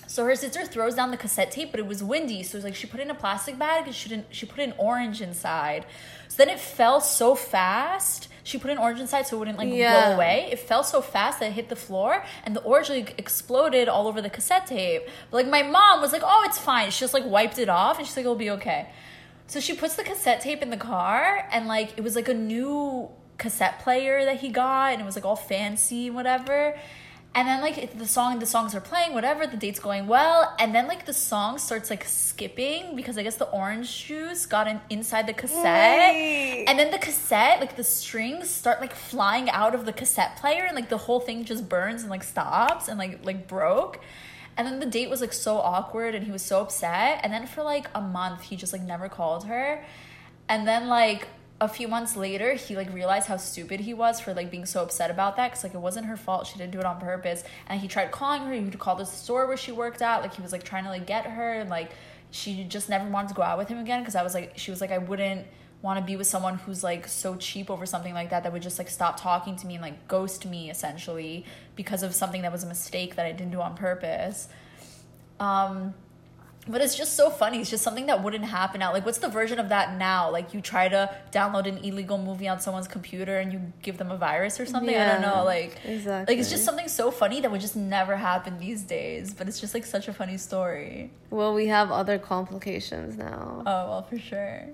[0.06, 2.42] so her sister throws down the cassette tape, but it was windy.
[2.42, 4.46] So it was like she put it in a plastic bag and she didn't she
[4.46, 5.84] put an orange inside.
[6.28, 8.28] So then it fell so fast.
[8.42, 10.06] She put an orange inside so it wouldn't like Yeah.
[10.06, 10.48] blow away.
[10.50, 14.08] It fell so fast that it hit the floor and the orange like exploded all
[14.08, 15.02] over the cassette tape.
[15.30, 16.90] But like my mom was like, Oh, it's fine.
[16.90, 18.88] She just like wiped it off and she's like, It'll be okay.
[19.46, 22.34] So she puts the cassette tape in the car and like it was like a
[22.34, 26.76] new cassette player that he got and it was like all fancy and whatever.
[27.34, 30.74] And then like the song the songs are playing, whatever, the date's going well, and
[30.74, 34.80] then like the song starts like skipping because I guess the orange juice got in,
[34.90, 36.14] inside the cassette.
[36.66, 40.64] And then the cassette, like the strings start like flying out of the cassette player
[40.64, 44.00] and like the whole thing just burns and like stops and like like broke.
[44.56, 47.20] And then the date was like so awkward and he was so upset.
[47.22, 49.84] And then for like a month he just like never called her.
[50.48, 51.28] And then like
[51.60, 54.80] a few months later he like realized how stupid he was for like being so
[54.80, 56.46] upset about that because like it wasn't her fault.
[56.46, 57.42] She didn't do it on purpose.
[57.66, 58.52] And he tried calling her.
[58.52, 60.22] He would call the store where she worked at.
[60.22, 61.54] Like he was like trying to like get her.
[61.54, 61.90] And like
[62.30, 64.70] she just never wanted to go out with him again because i was like she
[64.70, 65.46] was like i wouldn't
[65.80, 68.62] want to be with someone who's like so cheap over something like that that would
[68.62, 71.44] just like stop talking to me and like ghost me essentially
[71.76, 74.48] because of something that was a mistake that i didn't do on purpose.
[75.38, 75.94] Um
[76.68, 77.60] but it's just so funny.
[77.60, 78.92] It's just something that wouldn't happen now.
[78.92, 80.30] Like, what's the version of that now?
[80.30, 84.10] Like, you try to download an illegal movie on someone's computer and you give them
[84.10, 84.94] a virus or something.
[84.96, 85.44] I don't know.
[85.44, 86.34] Like, exactly.
[86.34, 89.32] Like, it's just something so funny that would just never happen these days.
[89.34, 91.10] But it's just like such a funny story.
[91.30, 93.62] Well, we have other complications now.
[93.66, 94.68] Oh well, for sure.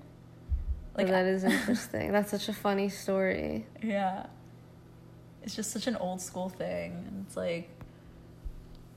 [0.93, 2.11] But Like, that is interesting.
[2.11, 3.65] That's such a funny story.
[3.83, 4.27] yeah,
[5.43, 7.05] it's just such an old school thing.
[7.07, 7.69] And it's like.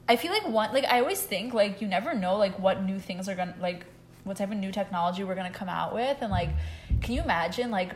[0.09, 2.99] I feel like one like I always think like you never know like what new
[2.99, 3.85] things are gonna like
[4.25, 6.17] what type of new technology we're gonna come out with.
[6.23, 6.49] And like
[7.03, 7.93] can you imagine like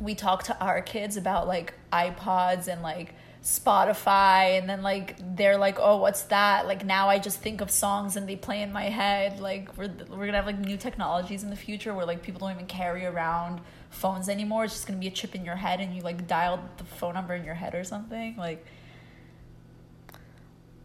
[0.00, 5.58] we talk to our kids about like iPods and like Spotify and then like they're
[5.58, 6.66] like oh what's that?
[6.66, 9.38] Like now I just think of songs and they play in my head.
[9.38, 12.52] Like we're we're gonna have like new technologies in the future where like people don't
[12.52, 13.60] even carry around
[13.90, 14.64] phones anymore.
[14.64, 17.12] It's just gonna be a chip in your head and you like dial the phone
[17.12, 18.34] number in your head or something.
[18.38, 18.64] Like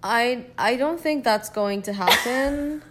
[0.04, 2.84] I I don't think that's going to happen.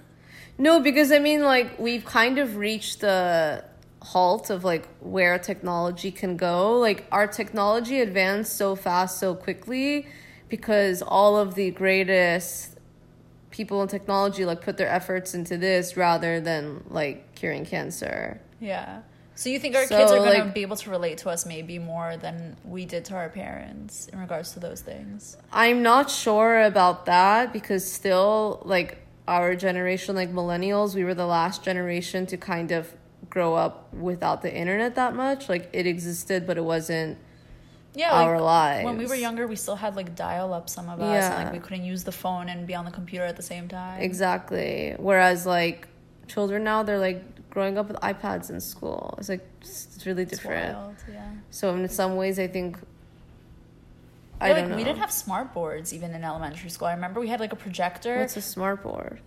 [0.58, 3.64] no, because I mean like we've kind of reached the
[4.00, 6.78] halt of like where technology can go.
[6.78, 10.06] Like our technology advanced so fast so quickly
[10.48, 12.78] because all of the greatest
[13.50, 18.40] people in technology like put their efforts into this rather than like curing cancer.
[18.58, 19.02] Yeah.
[19.34, 21.30] So you think our So, kids are going to like- be able to relate to
[21.30, 25.36] us maybe more than we did to our parents in regards to those things?
[25.52, 31.26] I'm not sure about that because still like our generation like millennials we were the
[31.26, 32.92] last generation to kind of
[33.30, 37.16] grow up without the internet that much like it existed but it wasn't
[37.94, 40.68] Yeah, Our like, When we were younger, we still had like dial up.
[40.70, 43.24] Some of us, and, like we couldn't use the phone and be on the computer
[43.24, 44.00] at the same time.
[44.00, 45.88] exactly whereas like
[46.26, 47.22] children now they're like
[47.54, 51.30] growing up with iPads in school it's like it's really It's different wild, yeah.
[51.50, 52.78] so in some ways I think
[54.40, 56.88] I Yeah, don't like know we didn't have smart boards even in elementary school.
[56.88, 58.18] I remember we had like a projector.
[58.20, 59.20] what's a smart board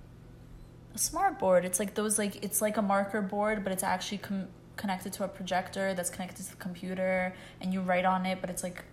[0.94, 1.62] a smart board.
[1.66, 4.48] It's like those like it's like a marker board, but it's actually com-
[4.82, 8.50] connected to a projector that's connected to the computer, and you write on it, but
[8.50, 8.84] it's like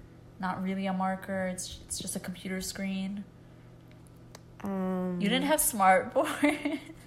[0.41, 1.41] not really a marker.
[1.53, 3.25] It's it's just a computer screen.
[4.65, 6.59] um You didn't have smart board.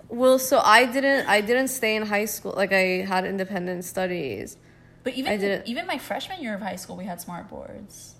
[0.09, 4.57] Well so I didn't I didn't stay in high school like I had independent studies
[5.03, 8.15] But even even my freshman year of high school, we had smart boards.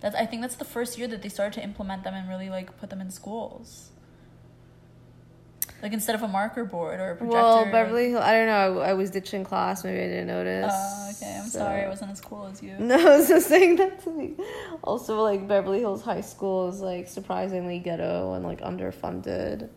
[0.00, 2.48] That's I think that's the first year that they started to implement them and really
[2.48, 3.90] like put them in schools.
[5.82, 7.36] Like instead of a marker board or a projector.
[7.38, 8.80] Well, Beverly Hill, I don't know.
[8.80, 9.82] I, I was ditching class.
[9.84, 10.72] Maybe I didn't notice.
[10.74, 11.36] Oh, okay.
[11.38, 11.82] I'm So- sorry.
[11.84, 12.74] I wasn't as cool as you.
[12.78, 14.34] No, I was just saying that to me.
[14.84, 19.68] Also, like Beverly Hills High School is like surprisingly ghetto and like underfunded.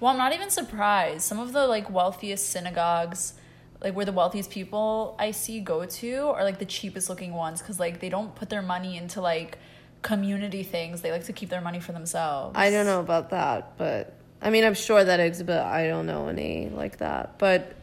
[0.00, 1.22] Well, I'm not even surprised.
[1.22, 3.34] Some of the like wealthiest synagogues
[3.80, 7.60] like where the wealthiest people I see go to are like the cheapest looking ones
[7.60, 9.58] because like they don't put their money into like
[10.02, 11.02] community things.
[11.02, 12.56] They like to keep their money for themselves.
[12.56, 16.06] I don't know about that, but I mean, I'm sure that exists, but I don't
[16.06, 17.74] know any like that, but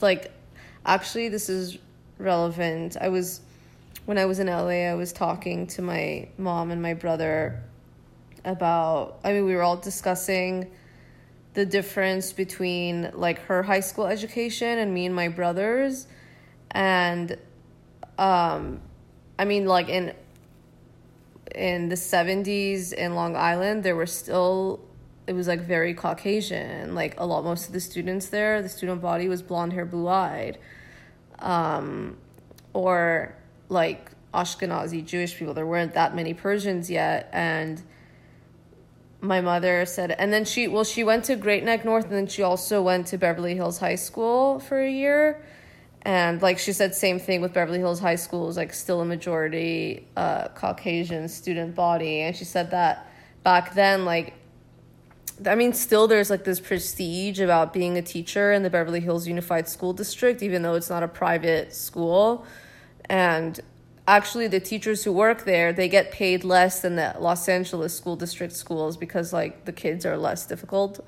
[0.00, 0.32] like,
[0.84, 1.78] actually, this is
[2.18, 2.96] relevant.
[3.00, 3.40] I was
[4.06, 4.88] when I was in LA.
[4.90, 7.62] I was talking to my mom and my brother
[8.44, 9.18] about.
[9.24, 10.70] I mean, we were all discussing
[11.54, 16.06] the difference between like her high school education and me and my brothers,
[16.70, 17.36] and
[18.18, 18.80] um,
[19.38, 20.14] I mean, like in
[21.54, 24.80] in the 70s in Long Island, there were still
[25.26, 26.94] it was like very Caucasian.
[26.94, 30.08] Like a lot most of the students there, the student body was blonde hair, blue
[30.08, 30.58] eyed.
[31.38, 32.16] Um
[32.72, 33.36] or
[33.68, 35.54] like Ashkenazi Jewish people.
[35.54, 37.82] There weren't that many Persians yet and
[39.22, 42.26] my mother said and then she well she went to Great Neck North and then
[42.26, 45.42] she also went to Beverly Hills High School for a year.
[46.04, 49.04] And like she said same thing with beverly hills high school is like still a
[49.04, 52.22] majority uh, caucasian student body.
[52.22, 53.08] And she said that
[53.44, 54.34] back then like
[55.46, 59.26] i mean still there's like this prestige about being a teacher in the beverly hills
[59.26, 62.44] unified school district even though it's not a private school.
[63.08, 63.60] And
[64.06, 68.16] actually the teachers who work there they get paid less than the los angeles school
[68.16, 71.00] district schools because like the kids are less difficult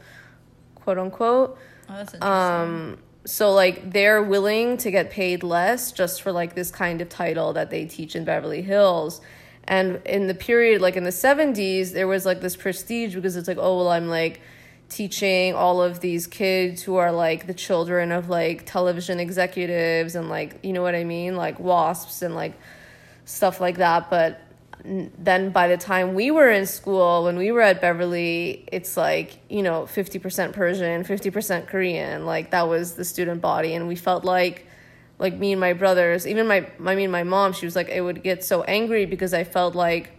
[0.84, 1.58] quote unquote.
[1.88, 7.00] Oh, um so like they're willing to get paid less just for like this kind
[7.00, 9.22] of title that they teach in Beverly Hills.
[9.66, 13.48] And in the period like in the 70s there was like this prestige because it's
[13.48, 14.42] like oh well I'm like
[14.90, 20.28] teaching all of these kids who are like the children of like television executives and
[20.28, 21.34] like you know what I mean?
[21.34, 22.52] Like wasps and like
[23.24, 24.40] stuff like that but
[24.84, 29.38] then by the time we were in school when we were at beverly it's like
[29.48, 34.24] you know 50% persian 50% korean like that was the student body and we felt
[34.24, 34.66] like
[35.18, 38.00] like me and my brothers even my i mean my mom she was like i
[38.00, 40.12] would get so angry because i felt like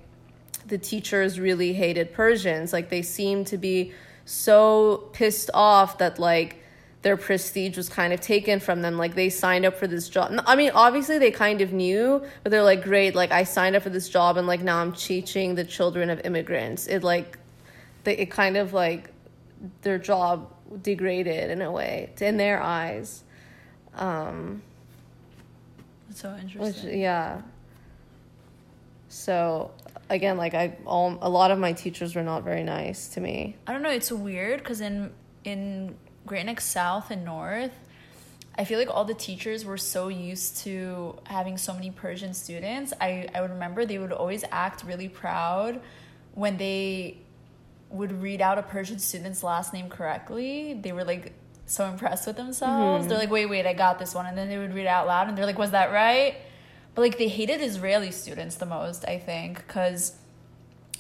[0.67, 2.73] the teachers really hated persians.
[2.73, 3.93] Like they seemed to be
[4.25, 6.63] so pissed off that like
[7.05, 10.33] their prestige was kind of taken from them like they signed up for this job
[10.47, 13.83] i mean obviously they kind of knew but they're like great like i signed up
[13.83, 17.37] for this job and like now i'm teaching the children of immigrants it like
[18.05, 19.11] they, it kind of like
[19.83, 23.23] their job degraded in a way in their eyes
[23.93, 24.63] um
[26.07, 26.99] That's so which interesting.
[26.99, 27.41] yeah
[29.09, 29.69] so
[30.09, 33.55] again like i all a lot of my teachers were not very nice to me
[33.67, 33.91] I don't know.
[33.91, 35.11] It's weird because in
[35.43, 37.71] in Great Neck South and North,
[38.57, 42.93] I feel like all the teachers were so used to having so many Persian students.
[43.01, 45.81] I I would remember they would always act really proud
[46.33, 47.17] when they
[47.89, 50.73] would read out a Persian student's last name correctly.
[50.73, 51.33] They were like
[51.65, 53.01] so impressed with themselves.
[53.01, 53.09] Mm-hmm.
[53.09, 55.07] They're like, wait, wait, I got this one, and then they would read it out
[55.07, 56.35] loud, and they're like, was that right?
[56.93, 60.13] But like they hated Israeli students the most, I think, because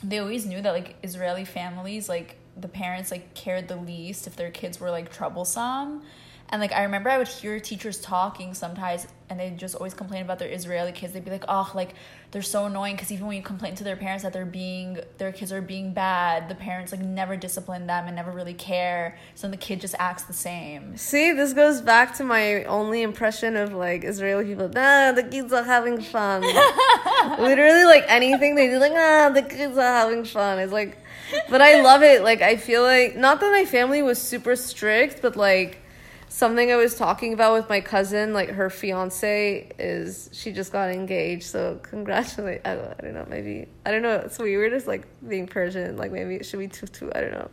[0.03, 4.35] they always knew that like Israeli families, like the parents like cared the least if
[4.35, 6.01] their kids were like troublesome.
[6.49, 10.21] And like I remember I would hear teachers talking sometimes and they just always complain
[10.21, 11.13] about their Israeli kids.
[11.13, 11.95] They'd be like, "Oh, like
[12.29, 15.31] they're so annoying because even when you complain to their parents that they're being their
[15.31, 19.17] kids are being bad, the parents like never discipline them and never really care.
[19.33, 23.55] So the kid just acts the same." See, this goes back to my only impression
[23.55, 24.69] of like Israeli people.
[24.69, 26.41] Nah, the kids are having fun.
[27.39, 30.59] Literally, like anything they do, like ah, the kids are having fun.
[30.59, 30.99] It's like,
[31.49, 32.23] but I love it.
[32.23, 35.81] Like I feel like not that my family was super strict, but like
[36.27, 40.89] something I was talking about with my cousin, like her fiance is she just got
[40.89, 41.43] engaged.
[41.43, 42.61] So congratulate.
[42.65, 43.25] I don't, I don't know.
[43.29, 44.15] Maybe I don't know.
[44.17, 44.73] It's weird.
[44.73, 45.97] It's like being Persian.
[45.97, 47.09] Like maybe it should be tutu.
[47.13, 47.49] I don't know.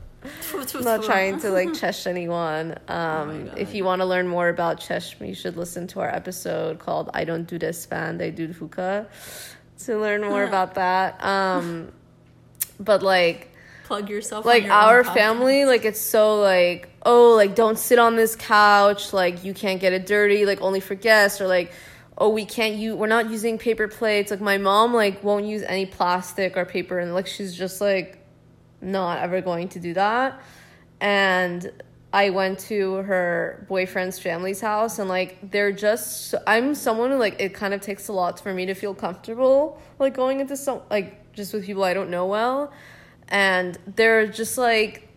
[0.53, 2.79] I'm not trying to like chesh anyone.
[2.89, 6.79] Um, if you want to learn more about chesh, you should listen to our episode
[6.79, 9.09] called "I Don't Do This Fan They Do Hookah"
[9.85, 11.23] to learn more about that.
[11.25, 11.93] Um,
[12.79, 13.52] but like,
[13.93, 14.47] Plug yourself.
[14.47, 19.45] like our family, like it's so like oh like don't sit on this couch, like
[19.45, 21.73] you can't get it dirty, like only for guests, or like
[22.17, 24.31] oh we can't use we're not using paper plates.
[24.31, 28.25] Like my mom like won't use any plastic or paper, and like she's just like
[28.81, 30.41] not ever going to do that.
[30.99, 31.71] And
[32.15, 37.39] I went to her boyfriend's family's house and like they're just I'm someone who like
[37.39, 40.81] it kind of takes a lot for me to feel comfortable like going into some
[40.91, 42.73] like just with people I don't know well.
[43.33, 45.09] And they're just like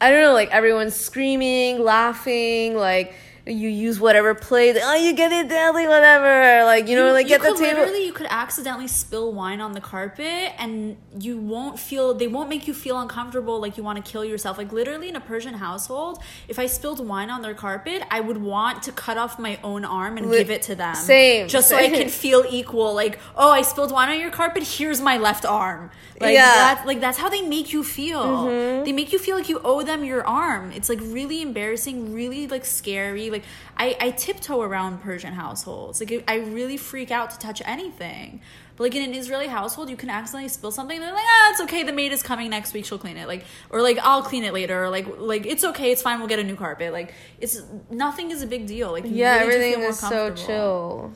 [0.00, 3.14] I don't know, like everyone's screaming, laughing, like
[3.46, 4.76] you use whatever plate.
[4.82, 6.64] Oh, you get it deadly, whatever.
[6.64, 7.80] Like you know, like you get the table.
[7.80, 12.48] literally you could accidentally spill wine on the carpet and you won't feel they won't
[12.48, 15.54] make you feel uncomfortable like you want to kill yourself like literally in a persian
[15.54, 19.58] household if i spilled wine on their carpet i would want to cut off my
[19.62, 23.18] own arm and give it to them same, just so i can feel equal like
[23.36, 26.46] oh i spilled wine on your carpet here's my left arm like Yeah.
[26.48, 26.58] Mm-hmm.
[26.58, 28.46] that's like that's how they make you feel
[28.84, 32.46] they make you feel like you owe them your arm it's like really embarrassing really
[32.48, 33.44] like scary like
[33.76, 36.00] i i tiptoe around persian households.
[36.00, 38.40] Like i really freak out to touch anything.
[38.76, 41.60] But like in an israeli household you can accidentally spill something they're like ah it's
[41.66, 43.28] okay the maid is coming next week she'll clean it.
[43.28, 44.84] Like or like i'll clean it later.
[44.84, 46.92] Or like like it's okay it's fine we'll get a new carpet.
[46.92, 48.92] Like it's nothing is a big deal.
[48.92, 51.12] Like you yeah, really everything is so chill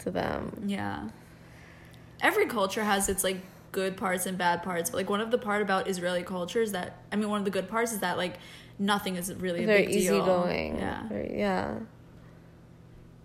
[0.00, 0.64] to them.
[0.66, 1.08] Yeah.
[2.20, 3.40] Every culture has its like
[3.72, 6.72] good parts and bad parts, but like one of the part about Israeli culture is
[6.72, 8.34] that I mean one of the good parts is that like
[8.78, 10.14] nothing is really a Very big deal.
[10.14, 10.76] easygoing.
[10.78, 11.08] Yeah.
[11.08, 11.78] Very, yeah.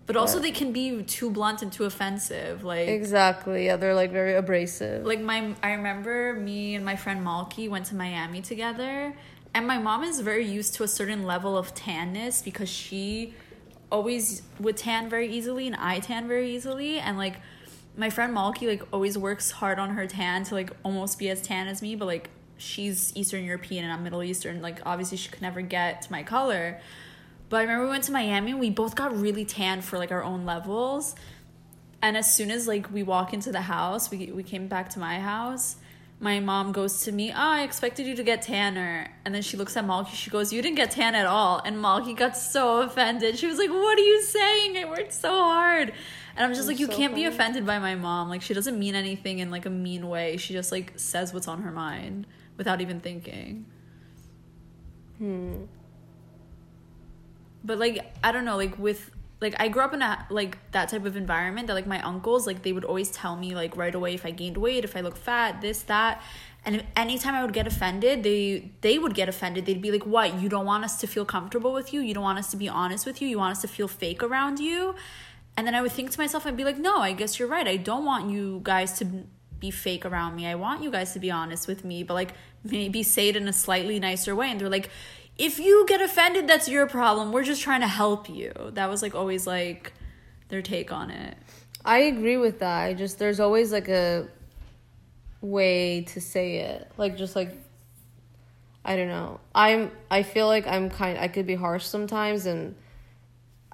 [0.06, 2.62] But also they can be too blunt and too offensive.
[2.62, 3.66] Like Exactly.
[3.66, 5.04] Yeah, they're like very abrasive.
[5.04, 9.16] like my I remember me and my friend Malky went to Miami together
[9.52, 13.34] and my mom is very used to a certain level of tanness because she
[13.90, 17.36] always would tan very easily and I tan very easily and like
[17.96, 21.40] my friend Malky like always works hard on her tan to like almost be as
[21.40, 25.28] tan as me but like she's Eastern European and I'm Middle Eastern like obviously she
[25.28, 26.80] could never get to my color
[27.48, 30.10] but I remember we went to Miami and we both got really tan for like
[30.10, 31.14] our own levels
[32.02, 34.98] and as soon as like we walk into the house, we we came back to
[34.98, 35.76] my house.
[36.18, 39.56] My mom goes to me, "Oh, I expected you to get tanner." And then she
[39.56, 40.14] looks at Malky.
[40.14, 43.38] She goes, "You didn't get tan at all." And Malky got so offended.
[43.38, 44.78] She was like, "What are you saying?
[44.78, 45.92] I worked so hard."
[46.36, 48.28] And I'm just like, "You so can't be offended by my mom.
[48.28, 50.36] Like she doesn't mean anything in like a mean way.
[50.36, 53.66] She just like says what's on her mind without even thinking."
[55.18, 55.64] Hmm.
[57.64, 60.90] but like i don't know like with like i grew up in a like that
[60.90, 63.94] type of environment that like my uncles like they would always tell me like right
[63.94, 66.20] away if i gained weight if i look fat this that
[66.66, 70.38] and anytime i would get offended they they would get offended they'd be like what
[70.38, 72.68] you don't want us to feel comfortable with you you don't want us to be
[72.68, 74.94] honest with you you want us to feel fake around you
[75.56, 77.66] and then i would think to myself i'd be like no i guess you're right
[77.66, 79.04] i don't want you guys to
[79.58, 82.34] be fake around me i want you guys to be honest with me but like
[82.64, 84.90] maybe say it in a slightly nicer way and they're like
[85.38, 89.02] if you get offended that's your problem we're just trying to help you that was
[89.02, 89.92] like always like
[90.48, 91.36] their take on it
[91.86, 92.82] I agree with that.
[92.82, 94.26] I just there's always like a
[95.40, 96.90] way to say it.
[96.98, 97.52] Like just like
[98.84, 99.38] I don't know.
[99.54, 102.74] I'm I feel like I'm kind I could be harsh sometimes and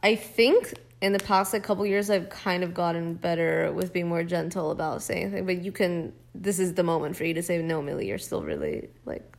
[0.02, 4.08] I think in the past like couple years I've kind of gotten better with being
[4.08, 5.44] more gentle about saying things.
[5.44, 8.42] But you can this is the moment for you to say no, Millie, you're still
[8.42, 9.36] really like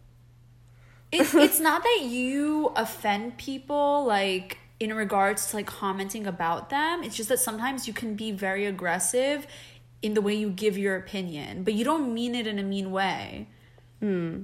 [1.11, 7.03] it's, it's not that you offend people like in regards to like commenting about them
[7.03, 9.45] it's just that sometimes you can be very aggressive
[10.01, 12.91] in the way you give your opinion but you don't mean it in a mean
[12.91, 13.47] way
[13.99, 14.43] hmm.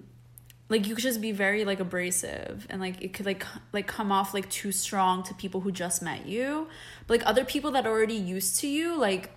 [0.69, 4.12] Like you could just be very like abrasive and like it could like like come
[4.12, 6.67] off like too strong to people who just met you
[7.08, 9.32] but like other people that are already used to you like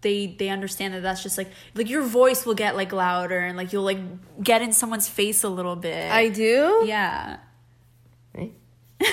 [0.00, 3.56] they they understand that that's just like like your voice will get like louder and
[3.56, 3.98] like you'll like
[4.42, 6.82] get in someone's face a little bit I do?
[6.86, 7.38] yeah
[8.36, 8.48] Eh?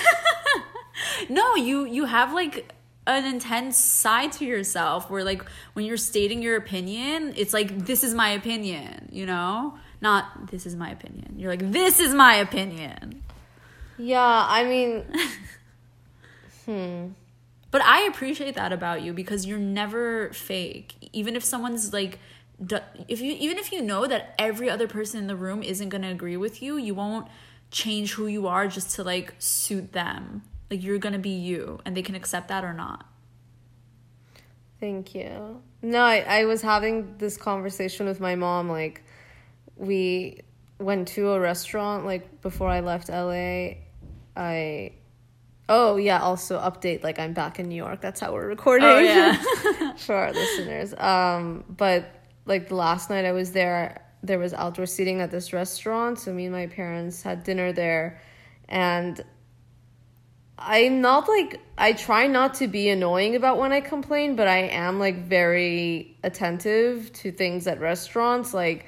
[1.29, 2.73] no you you have like
[3.07, 5.43] an intense side to yourself where like
[5.73, 10.65] when you're stating your opinion it's like this is my opinion you know not this
[10.65, 13.23] is my opinion you're like this is my opinion
[13.97, 15.05] Yeah, I mean
[16.65, 17.07] hmm.
[17.69, 22.19] but i appreciate that about you because you're never fake even if someone's like
[23.07, 26.03] if you even if you know that every other person in the room isn't going
[26.03, 27.27] to agree with you you won't
[27.71, 31.79] change who you are just to like suit them like you're going to be you
[31.85, 33.05] and they can accept that or not
[34.81, 35.61] Thank you.
[35.83, 38.67] No, I, I was having this conversation with my mom.
[38.67, 39.03] Like,
[39.81, 40.41] we
[40.79, 43.75] went to a restaurant, like, before I left LA.
[44.35, 44.93] I.
[45.67, 47.03] Oh, yeah, also update.
[47.03, 48.01] Like, I'm back in New York.
[48.01, 48.87] That's how we're recording.
[48.87, 49.41] Oh, yeah.
[49.97, 50.93] for our listeners.
[50.93, 52.05] Um, but,
[52.45, 56.19] like, the last night I was there, there was outdoor seating at this restaurant.
[56.19, 58.21] So, me and my parents had dinner there.
[58.69, 59.23] And
[60.63, 64.59] I'm not like I try not to be annoying about when I complain, but I
[64.67, 68.53] am like very attentive to things at restaurants.
[68.53, 68.85] Like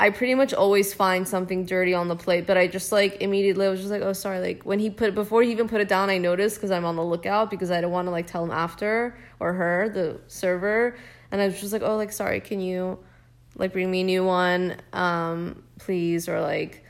[0.00, 3.66] I pretty much always find something dirty on the plate, but I just like immediately
[3.66, 5.88] I was just like, "Oh, sorry." Like when he put before he even put it
[5.88, 8.42] down, I noticed cuz I'm on the lookout because I don't want to like tell
[8.42, 10.96] him after or her, the server,
[11.30, 12.98] and I was just like, "Oh, like sorry, can you
[13.56, 16.82] like bring me a new one um please?" or like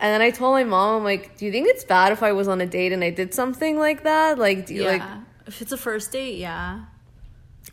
[0.00, 2.32] And then I told my mom, I'm like, do you think it's bad if I
[2.32, 4.38] was on a date and I did something like that?
[4.38, 4.92] Like, do you Yeah.
[4.94, 5.02] like,
[5.46, 6.80] if it's a first date, yeah.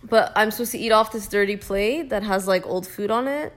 [0.04, 3.28] but I'm supposed to eat off this dirty plate that has like old food on
[3.28, 3.54] it?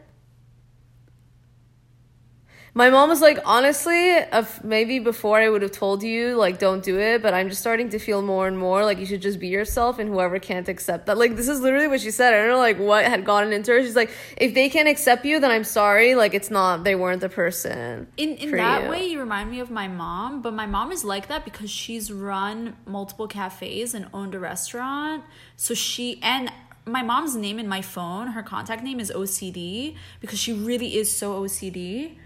[2.77, 6.85] My mom was like, honestly, if maybe before I would have told you, like, don't
[6.85, 9.41] do it, but I'm just starting to feel more and more like you should just
[9.41, 11.17] be yourself and whoever can't accept that.
[11.17, 12.35] Like, this is literally what she said.
[12.35, 13.83] I don't know, like, what had gotten into her.
[13.83, 16.15] She's like, if they can't accept you, then I'm sorry.
[16.15, 18.09] Like, it's not, they weren't the person.
[18.19, 18.91] In in that you.
[18.91, 22.13] way, you remind me of my mom, but my mom is like that because she's
[22.13, 25.25] run multiple cafes and owned a restaurant.
[25.57, 26.53] So she and
[26.85, 31.11] my mom's name in my phone, her contact name is OCD because she really is
[31.11, 32.19] so OCD.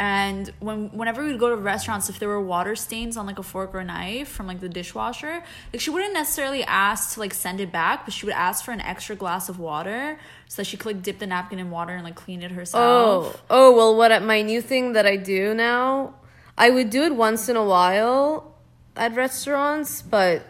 [0.00, 3.42] And when whenever we'd go to restaurants, if there were water stains on like a
[3.42, 5.42] fork or a knife from like the dishwasher,
[5.74, 8.70] like she wouldn't necessarily ask to like send it back, but she would ask for
[8.72, 11.92] an extra glass of water so that she could like dip the napkin in water
[11.94, 12.82] and like clean it herself.
[12.82, 13.94] Oh, oh well.
[13.94, 16.14] What my new thing that I do now,
[16.56, 18.54] I would do it once in a while
[18.96, 20.46] at restaurants, but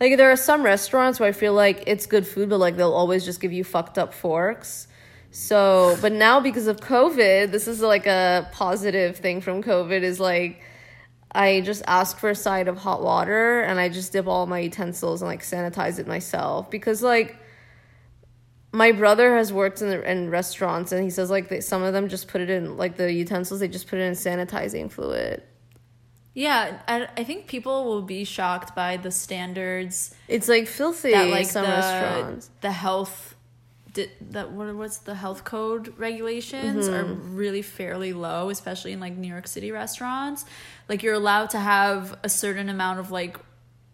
[0.00, 2.92] like there are some restaurants where I feel like it's good food, but like they'll
[2.92, 4.85] always just give you fucked up forks.
[5.38, 10.18] So, but now because of COVID, this is like a positive thing from COVID is
[10.18, 10.62] like
[11.30, 14.60] I just ask for a side of hot water and I just dip all my
[14.60, 17.36] utensils and like sanitize it myself because like
[18.72, 21.92] my brother has worked in, the, in restaurants and he says like they, some of
[21.92, 25.42] them just put it in like the utensils they just put it in sanitizing fluid.
[26.32, 31.28] Yeah, I, I think people will be shocked by the standards it's like filthy that
[31.28, 32.50] like some the restaurants.
[32.62, 33.35] the health
[33.96, 37.34] di- that what what's the health code regulations are Mm-hmm.
[37.42, 40.44] really fairly low, especially in like New York City restaurants.
[40.88, 43.36] Like you're allowed to have a certain amount of like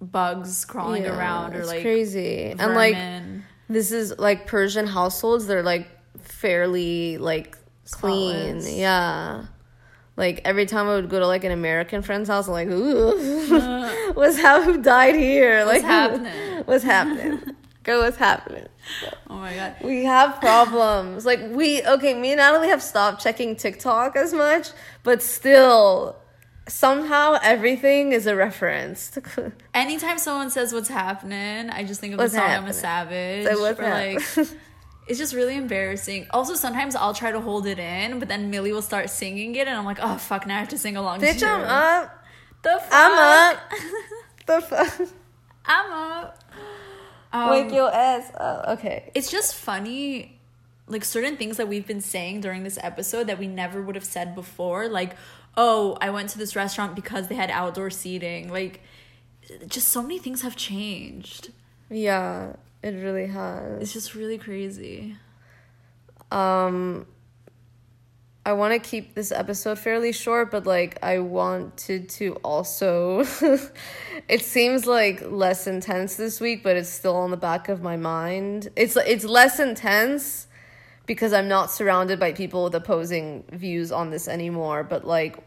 [0.00, 2.96] bugs crawling Yeah, around or like crazy and like
[3.68, 5.86] this is like persian households they're like
[6.20, 7.56] fairly like
[7.92, 8.76] clean Spotless.
[8.76, 9.44] yeah
[10.16, 14.12] like every time I would go to like an American friend's house, I'm like, ooh,
[14.12, 15.64] what's hap- who died here?
[15.64, 16.30] Like, happening?
[16.66, 17.40] what's happening?
[17.82, 18.66] Go, what's happening?
[19.02, 19.08] oh
[19.42, 19.76] my god.
[19.82, 21.26] We have problems.
[21.26, 24.68] Like we okay, me and Natalie have stopped checking TikTok as much,
[25.02, 26.16] but still
[26.68, 29.18] somehow everything is a reference.
[29.74, 33.46] Anytime someone says what's happening, I just think of What's the song I'm a savage.
[33.46, 34.22] Or like
[35.08, 36.26] it's just really embarrassing.
[36.30, 39.66] Also, sometimes I'll try to hold it in, but then Millie will start singing it,
[39.66, 41.20] and I'm like, oh fuck, now I have to sing along.
[41.20, 41.46] Bitch, too.
[41.46, 42.24] I'm up.
[42.62, 42.92] The fuck?
[42.92, 43.60] I'm up.
[44.46, 45.08] the fuck?
[45.64, 46.41] I'm up.
[47.32, 48.68] Um, Wake your ass up.
[48.78, 49.10] Okay.
[49.14, 50.38] it's just funny,
[50.86, 54.04] like certain things that we've been saying during this episode that we never would have
[54.04, 54.88] said before.
[54.88, 55.16] Like,
[55.56, 58.50] oh, I went to this restaurant because they had outdoor seating.
[58.50, 58.82] Like,
[59.66, 61.50] just so many things have changed.
[61.90, 63.82] Yeah, it really has.
[63.82, 65.16] It's just really crazy.
[66.30, 67.06] Um
[68.44, 73.20] I want to keep this episode fairly short, but like I wanted to also
[74.28, 77.96] it seems like less intense this week, but it's still on the back of my
[77.96, 78.68] mind.
[78.74, 80.48] It's it's less intense
[81.06, 85.38] because I'm not surrounded by people with opposing views on this anymore, but like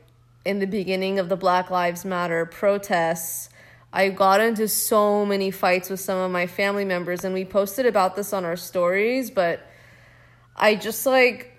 [0.45, 3.49] in the beginning of the Black Lives Matter protests,
[3.91, 7.85] I got into so many fights with some of my family members and we posted
[7.85, 9.67] about this on our stories, but
[10.55, 11.54] I just like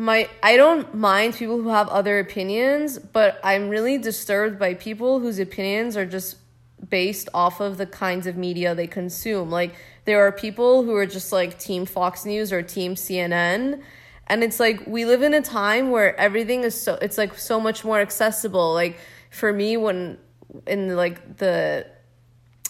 [0.00, 5.20] my I don't mind people who have other opinions, but I'm really disturbed by people
[5.20, 6.38] whose opinions are just
[6.88, 9.50] based off of the kinds of media they consume.
[9.50, 9.74] Like
[10.06, 13.82] there are people who are just like team Fox News or team CNN
[14.26, 17.60] and it's like we live in a time where everything is so it's like so
[17.60, 18.72] much more accessible.
[18.72, 18.98] Like
[19.28, 20.16] for me when
[20.66, 21.86] in like the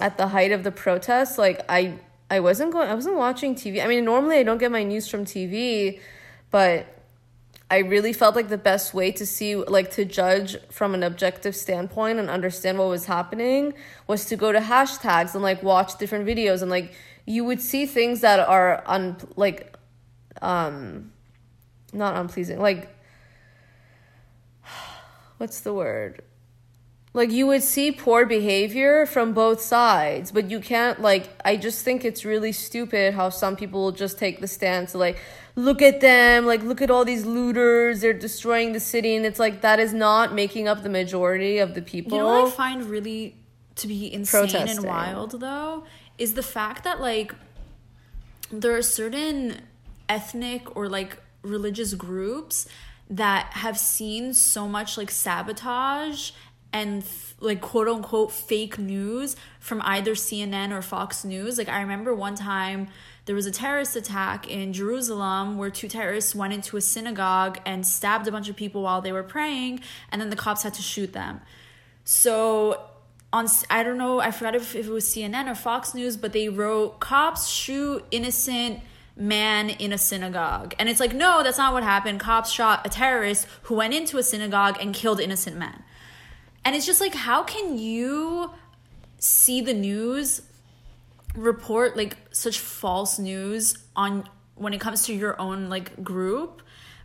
[0.01, 3.85] at the height of the protests, like I I wasn't going I wasn't watching TV.
[3.85, 6.01] I mean, normally I don't get my news from TV,
[6.51, 6.97] but
[7.71, 11.55] I really felt like the best way to see like to judge from an objective
[11.55, 13.75] standpoint and understand what was happening
[14.09, 16.63] was to go to hashtags and like watch different videos.
[16.63, 16.95] And like
[17.27, 19.77] you would see things that are un like
[20.43, 21.13] um
[21.93, 22.61] not unpleasing.
[22.61, 22.89] Like
[25.39, 26.23] what's the word
[27.13, 31.85] like you would see poor behavior from both sides but you can't like i just
[31.85, 35.19] think it's really stupid how some people will just take the stance like
[35.57, 39.39] look at them like look at all these looters they're destroying the city and it's
[39.41, 42.57] like that is not making up the majority of the people You know what I
[42.57, 43.37] find really
[43.77, 44.79] to be insane Protesting.
[44.79, 45.85] and wild though
[46.19, 47.35] is the fact that like
[48.53, 49.63] there are certain
[50.09, 52.67] ethnic or like religious groups
[53.09, 56.31] that have seen so much like sabotage
[56.73, 57.05] and
[57.41, 61.59] like quote unquote fake news from either CNN or Fox News.
[61.59, 62.89] Like I remember one time
[63.27, 67.87] there was a terrorist attack in Jerusalem where two terrorists went into a synagogue and
[67.87, 70.83] stabbed a bunch of people while they were praying, and then the cops had to
[70.83, 71.41] shoot them.
[72.05, 72.83] So
[73.33, 76.33] on I don't know, I forgot if, if it was CNN or Fox News, but
[76.33, 78.81] they wrote cops shoot innocent
[79.17, 80.75] man in a synagogue.
[80.79, 82.21] And it's like, no, that's not what happened.
[82.21, 85.83] Cops shot a terrorist who went into a synagogue and killed innocent men.
[86.65, 88.51] And it's just like, how can you
[89.19, 90.43] see the news
[91.35, 96.63] report like such false news on when it comes to your own like group?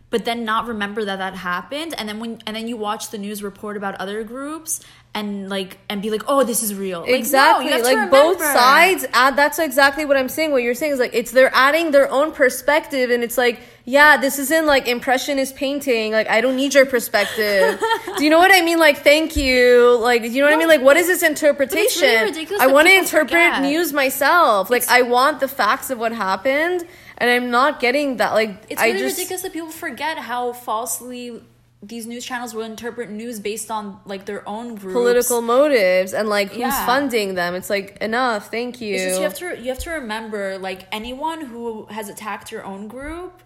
[0.08, 1.94] but then not remember that that happened?
[1.98, 4.80] And then when and then you watch the news report about other groups
[5.14, 7.00] and like and be like oh this is real.
[7.00, 10.52] Like, no, you exactly to like both sides add that's exactly what i'm saying.
[10.52, 14.16] What you're saying is like it's they're adding their own perspective and it's like yeah
[14.16, 16.12] this isn't like impressionist painting.
[16.12, 17.80] Like i don't need your perspective.
[18.18, 18.78] Do you know what i mean?
[18.78, 19.96] Like thank you.
[20.00, 20.68] Like do you know what i mean?
[20.68, 22.24] Like what is this interpretation?
[22.24, 23.62] ridiculous i want to interpret forget.
[23.62, 24.68] news myself.
[24.70, 26.84] Like i want the facts of what happened
[27.18, 31.40] and i'm not getting that like it's really just ridiculous that people forget how falsely
[31.82, 34.94] these news channels will interpret news based on like their own groups.
[34.94, 36.86] political motives and like who's Yeah.
[36.86, 37.54] funding them.
[37.54, 38.50] It's like enough.
[38.50, 39.22] Thank you It's just you.
[39.22, 43.42] have to you have to remember like anyone who has attacked your own group,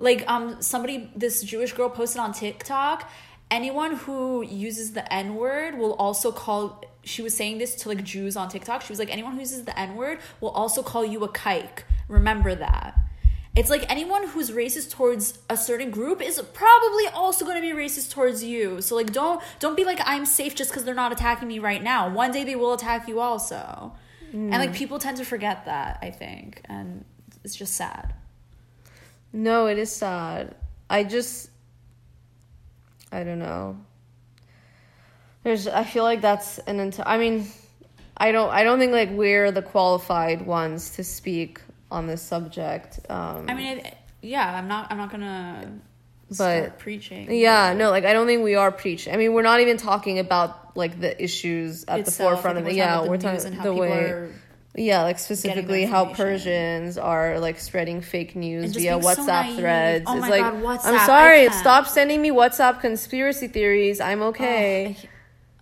[0.00, 3.08] like um somebody this Jewish girl posted on TikTok,
[3.50, 8.02] anyone who uses the N word will also call she was saying this to like
[8.02, 8.82] Jews on TikTok.
[8.82, 11.82] She was like anyone who uses the N word will also call you a kike.
[12.08, 12.96] Remember that.
[13.54, 17.72] It's like anyone who's racist towards a certain group is probably also going to be
[17.76, 18.80] racist towards you.
[18.80, 21.82] So like don't don't be like I'm safe just cuz they're not attacking me right
[21.82, 22.08] now.
[22.08, 23.92] One day they will attack you also.
[24.32, 27.04] And like people tend to forget that, I think, and
[27.42, 28.14] it's just sad.
[29.32, 30.54] No, it is sad.
[30.88, 31.50] I just
[33.12, 33.76] I don't know.
[35.42, 37.46] There's I feel like that's an entire I mean,
[38.16, 41.60] I don't I don't think like we're the qualified ones to speak
[41.90, 43.00] on this subject.
[43.08, 45.68] Um I mean, I, yeah, I'm not I'm not going to
[46.28, 47.32] But- start preaching.
[47.32, 49.14] yeah, no, like I don't think we are preaching.
[49.14, 52.74] I mean, we're not even talking about like the issues at the forefront of the
[52.74, 54.32] yeah, we're talking the news talking and how the people way are
[54.80, 56.06] yeah, like specifically how.
[56.06, 60.04] Persians are like spreading fake news via being so WhatsApp threads.
[60.08, 64.00] Oh it's my like God, WhatsApp, I'm sorry, stop sending me WhatsApp conspiracy theories.
[64.00, 64.96] I'm okay.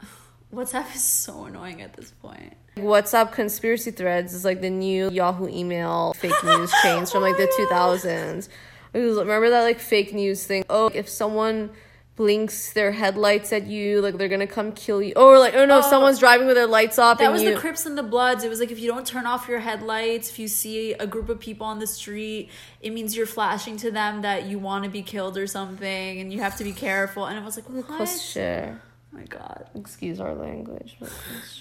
[0.55, 2.55] WhatsApp is so annoying at this point.
[2.77, 7.47] WhatsApp conspiracy threads is like the new Yahoo email fake news chains from like the
[7.71, 8.49] 2000s.
[8.95, 10.65] Remember that like fake news thing?
[10.71, 11.71] Oh, if someone
[12.19, 15.13] blinks their headlights at you, like they're gonna come kill you.
[15.15, 15.81] Or like, oh no, Oh.
[15.89, 17.55] someone's driving with their lights off That was you.
[17.55, 18.43] the Crips and the Bloods.
[18.43, 21.29] It was like if you don't turn off your headlights, if you see a group
[21.29, 22.51] of people on the street,
[22.83, 26.33] it means you're flashing to them that you want to be killed or something, and
[26.33, 27.27] you have to be careful.
[27.27, 28.07] And I was like, what?
[28.09, 28.83] Share.
[29.15, 31.11] Oh my god, Excuse our language, but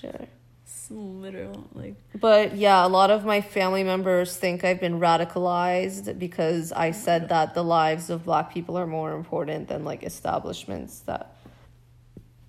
[0.01, 0.27] share.
[0.67, 1.65] It's literal.
[1.73, 6.91] Like, But yeah, a lot of my family members think I've been radicalized because I
[6.91, 11.37] said that the lives of black people are more important than like establishments that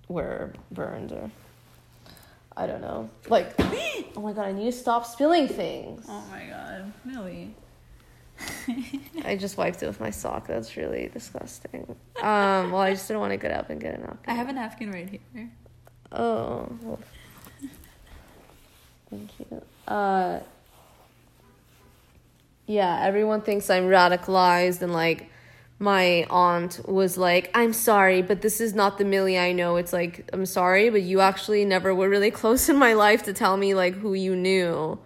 [0.09, 1.31] were burned or
[2.57, 3.09] I don't know.
[3.29, 6.05] Like oh my god, I need to stop spilling things.
[6.09, 7.55] oh my god, Millie.
[9.23, 10.45] I just wiped it with my sock.
[10.47, 11.95] That's really disgusting.
[12.21, 14.17] Um, well, I just didn't want to get up and get a napkin.
[14.27, 15.49] I have a napkin right here.
[16.11, 16.69] Oh.
[16.81, 16.99] well,
[19.09, 19.61] Thank you.
[19.87, 20.39] Uh,
[22.67, 25.29] yeah, everyone thinks I'm radicalized and like
[25.79, 29.77] my aunt was like, I'm sorry, but this is not the Millie I know.
[29.77, 33.33] It's like, I'm sorry, but you actually never were really close in my life to
[33.33, 34.99] tell me like who you knew.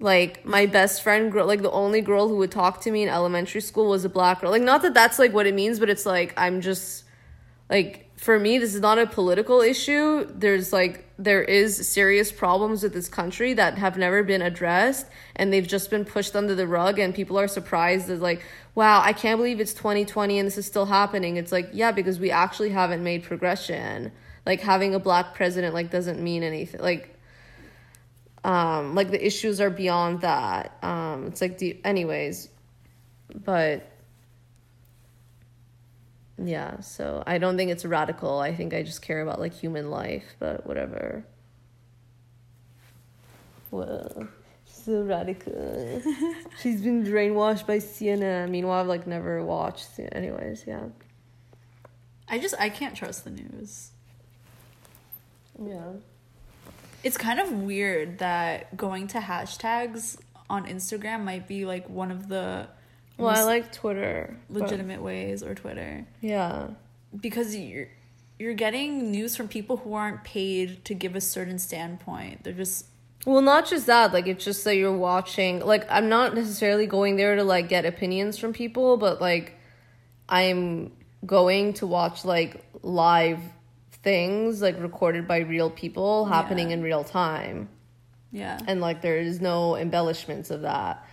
[0.00, 3.08] Like my best friend girl, like the only girl who would talk to me in
[3.08, 4.50] elementary school was a black girl.
[4.50, 7.04] Like not that that's like what it means, but it's like I'm just
[7.70, 10.24] like for me this is not a political issue.
[10.32, 15.52] There's like there is serious problems with this country that have never been addressed and
[15.52, 18.08] they've just been pushed under the rug and people are surprised.
[18.08, 18.44] As like
[18.76, 21.36] wow i can't believe it's 2020 and this is still happening.
[21.36, 24.12] It's like yeah because we actually haven't made progression.
[24.46, 27.18] Like having a black president like doesn't mean anything like
[28.44, 30.78] um like the issues are beyond that.
[30.82, 32.50] Um it's like deep anyways
[33.34, 33.91] but
[36.48, 38.38] yeah, so I don't think it's radical.
[38.38, 41.24] I think I just care about like human life, but whatever.
[43.70, 44.28] Well,
[44.64, 46.02] so radical.
[46.62, 48.50] She's been brainwashed by CNN.
[48.50, 49.88] Meanwhile, I've like never watched.
[50.12, 50.86] Anyways, yeah,
[52.28, 53.90] I just I can't trust the news.
[55.62, 55.92] yeah.
[57.04, 60.18] It's kind of weird that going to hashtags
[60.48, 62.68] on Instagram might be like one of the
[63.18, 64.36] Well, I like Twitter.
[64.50, 66.68] but- legitimate ways or Twitter Yeah,
[67.18, 67.88] because you're
[68.38, 72.42] you're getting news from people who aren't paid to give a certain standpoint.
[72.42, 72.86] They're just
[73.24, 77.16] Well, not just that, like it's just that you're watching like I'm not necessarily going
[77.16, 79.56] there to like get opinions from people, but like
[80.28, 80.92] I'm
[81.24, 83.38] going to watch like live
[84.02, 86.74] things like recorded by real people happening Yeah.
[86.74, 87.68] in real time.
[88.32, 88.58] Yeah.
[88.66, 91.06] And like there is no embellishments of that.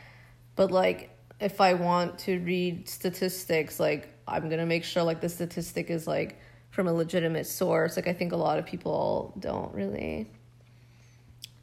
[0.56, 5.22] But like if I want to read statistics, like I'm going to make sure like
[5.22, 6.40] the statistic is like
[6.72, 7.96] from a legitimate source.
[7.96, 10.30] Like I think a lot of people don't really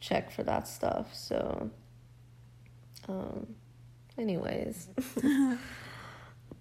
[0.00, 1.14] check for that stuff.
[1.14, 1.70] So
[3.08, 3.46] um
[4.18, 4.88] anyways.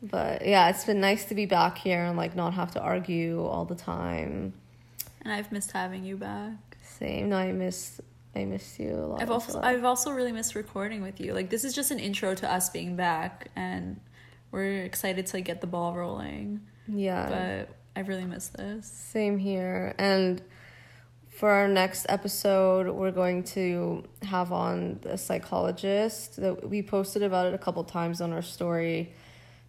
[0.01, 3.43] but yeah, it's been nice to be back here and like not have to argue
[3.43, 4.53] all the time.
[5.21, 6.77] And I've missed having you back.
[6.83, 7.29] Same.
[7.29, 7.99] No, I miss
[8.35, 9.21] I miss you a lot.
[9.21, 9.61] I've also.
[9.61, 11.33] I've also really missed recording with you.
[11.33, 13.99] Like this is just an intro to us being back and
[14.51, 16.61] we're excited to like, get the ball rolling.
[16.87, 17.65] yeah.
[17.65, 18.87] But I've really missed this.
[18.87, 19.95] Same here.
[19.97, 20.41] And
[21.29, 27.47] for our next episode, we're going to have on a psychologist that we posted about
[27.47, 29.13] it a couple times on our story.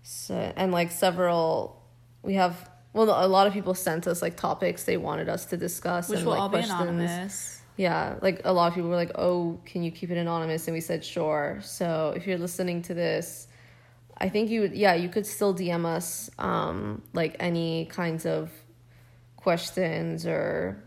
[0.02, 1.82] So, and like several,
[2.22, 5.56] we have, well, a lot of people sent us like topics they wanted us to
[5.56, 6.08] discuss.
[6.08, 6.80] Which and, will like, all be questions.
[6.80, 7.55] anonymous.
[7.76, 10.74] Yeah, like a lot of people were like, "Oh, can you keep it anonymous?" And
[10.74, 13.48] we said, "Sure." So if you're listening to this,
[14.18, 18.50] I think you yeah, you could still DM us, um, like any kinds of
[19.36, 20.82] questions or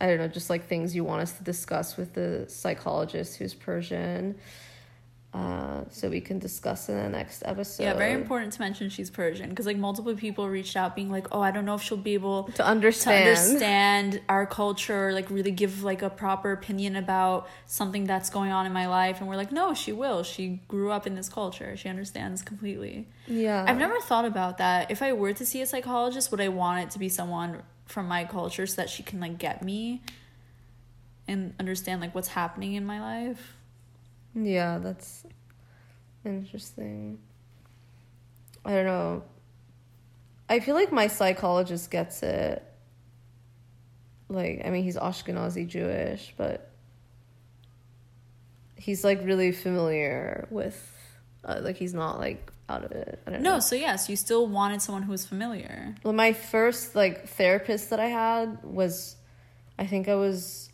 [0.00, 3.54] I don't know, just like things you want us to discuss with the psychologist who's
[3.54, 4.34] Persian,
[5.34, 7.82] uh, so we can discuss in the next episode.
[7.82, 11.26] Yeah, very important to mention she's Persian because like multiple people reached out being like,
[11.32, 13.24] "Oh, I don't know if she'll be able to understand.
[13.24, 18.52] to understand our culture, like really give like a proper opinion about something that's going
[18.52, 20.22] on in my life." And we're like, "No, she will.
[20.22, 21.76] She grew up in this culture.
[21.76, 24.92] She understands completely." Yeah, I've never thought about that.
[24.92, 28.06] If I were to see a psychologist, would I want it to be someone from
[28.06, 30.00] my culture so that she can like get me
[31.26, 33.56] and understand like what's happening in my life?
[34.34, 35.24] Yeah, that's
[36.24, 37.18] interesting.
[38.64, 39.22] I don't know.
[40.48, 42.62] I feel like my psychologist gets it.
[44.28, 46.70] Like, I mean, he's Ashkenazi Jewish, but
[48.76, 50.80] he's like really familiar with,
[51.44, 53.20] uh, like, he's not like out of it.
[53.26, 53.54] I don't know.
[53.54, 55.94] No, so yes, you still wanted someone who was familiar.
[56.02, 59.16] Well, my first like therapist that I had was,
[59.78, 60.70] I think I was,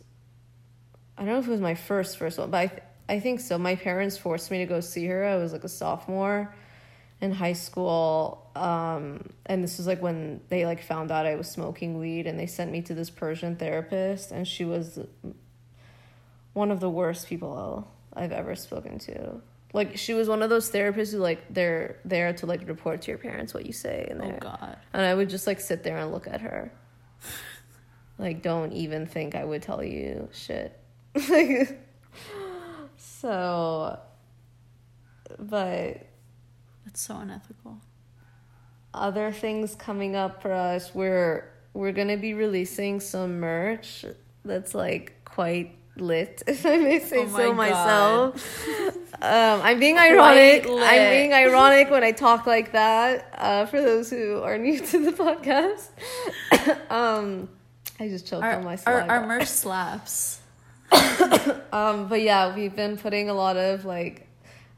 [1.17, 2.81] I don't know if it was my first first one, but I
[3.11, 3.57] I think so.
[3.57, 5.25] My parents forced me to go see her.
[5.25, 6.55] I was like a sophomore
[7.19, 11.49] in high school, um, and this was like when they like found out I was
[11.51, 14.97] smoking weed, and they sent me to this Persian therapist, and she was
[16.53, 19.41] one of the worst people I've ever spoken to.
[19.73, 23.11] Like she was one of those therapists who like they're there to like report to
[23.11, 24.77] your parents what you say and Oh god.
[24.93, 26.71] and I would just like sit there and look at her.
[28.17, 30.77] Like, don't even think I would tell you shit.
[33.21, 33.99] so,
[35.39, 36.07] but
[36.85, 37.77] That's so unethical.
[38.93, 44.03] other things coming up for us, we're we're gonna be releasing some merch
[44.43, 47.57] that's like quite lit, if I may say Oh my so God.
[47.57, 48.67] myself.
[49.21, 50.65] um, I'm being ironic.
[50.67, 53.33] I'm being ironic when I talk like that.
[53.37, 55.87] Uh, for those who are new to the podcast,
[56.91, 57.47] um,
[57.99, 60.40] I just choked Our, on my our, our merch slaps.
[61.73, 64.27] Um, but yeah, we've been putting a lot of like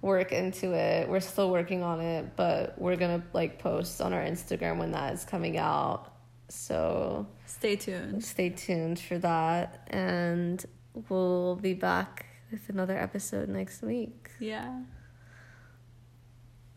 [0.02, 1.10] work into it.
[1.10, 5.14] We're still working on it, but we're gonna like post on our Instagram when that
[5.14, 6.14] is coming out.
[6.50, 8.24] So Stay tuned.
[8.24, 10.64] stay tuned for that, and
[11.10, 14.30] we'll be back with another episode next week.
[14.40, 14.82] Yeah.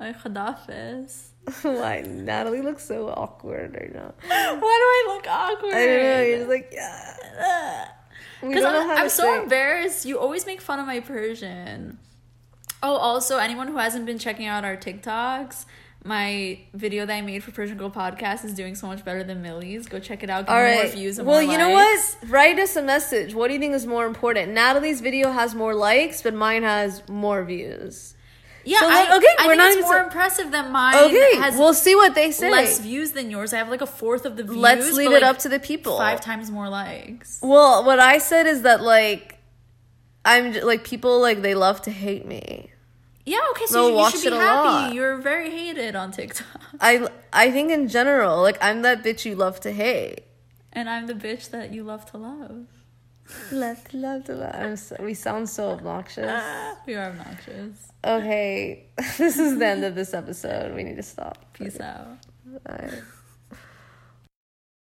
[0.00, 1.28] Ay, khadafis.
[1.62, 4.14] Why Natalie looks so awkward right now?
[4.26, 5.74] Why do I look awkward?
[5.74, 6.22] I don't know.
[6.22, 7.88] You're just like yeah.
[8.40, 10.04] Because I'm, I'm so embarrassed.
[10.04, 11.98] You always make fun of my Persian.
[12.82, 15.64] Oh, also, anyone who hasn't been checking out our TikToks,
[16.04, 19.42] my video that I made for Persian Girl Podcast is doing so much better than
[19.42, 19.86] Millie's.
[19.86, 20.46] Go check it out.
[20.46, 22.16] Give All me more views well, more you know what?
[22.28, 23.34] Write us a message.
[23.34, 24.52] What do you think is more important?
[24.52, 28.14] Natalie's video has more likes, but mine has more views.
[28.66, 30.96] Yeah, So, I, okay, I we're not it's even more sa- impressive than mine.
[30.96, 32.50] Okay, has we'll see what they say.
[32.50, 33.52] less views than yours.
[33.52, 34.56] I have like a fourth of the views.
[34.56, 35.96] Let's leave it like, up to the people.
[35.96, 37.38] Five times more likes.
[37.42, 39.38] Well, what I said is that like
[40.24, 42.70] I'm like people like they love to hate me.
[43.24, 44.68] Yeah, okay, so They'll you, should be happy.
[44.68, 44.94] lot.
[44.94, 46.46] You're very hated on TikTok.
[46.80, 50.22] I I think in general like I'm that bitch you love to hate.
[50.72, 52.66] And I'm the bitch that you love to love.
[53.52, 54.54] Love to love to love.
[54.54, 56.42] I'm so, we sound so obnoxious.
[56.86, 57.88] We are obnoxious.
[58.04, 58.86] Okay,
[59.18, 60.74] this is the end of this episode.
[60.74, 61.52] We need to stop.
[61.52, 62.18] Peace out.
[62.64, 63.00] Bye.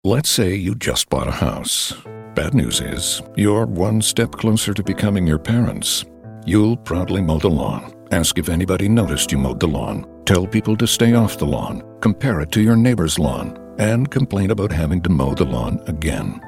[0.03, 1.93] Let's say you just bought a house.
[2.35, 6.05] Bad news is, you're one step closer to becoming your parents.
[6.45, 10.75] You'll proudly mow the lawn, ask if anybody noticed you mowed the lawn, tell people
[10.77, 15.01] to stay off the lawn, compare it to your neighbor's lawn, and complain about having
[15.01, 16.39] to mow the lawn again.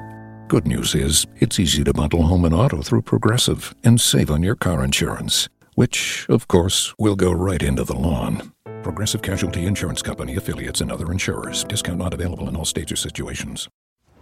[0.48, 4.42] Good news is, it's easy to bundle home and auto through Progressive and save on
[4.42, 8.54] your car insurance, which, of course, will go right into the lawn.
[8.82, 11.64] Progressive Casualty Insurance Company affiliates and other insurers.
[11.64, 13.68] Discount not available in all states or situations.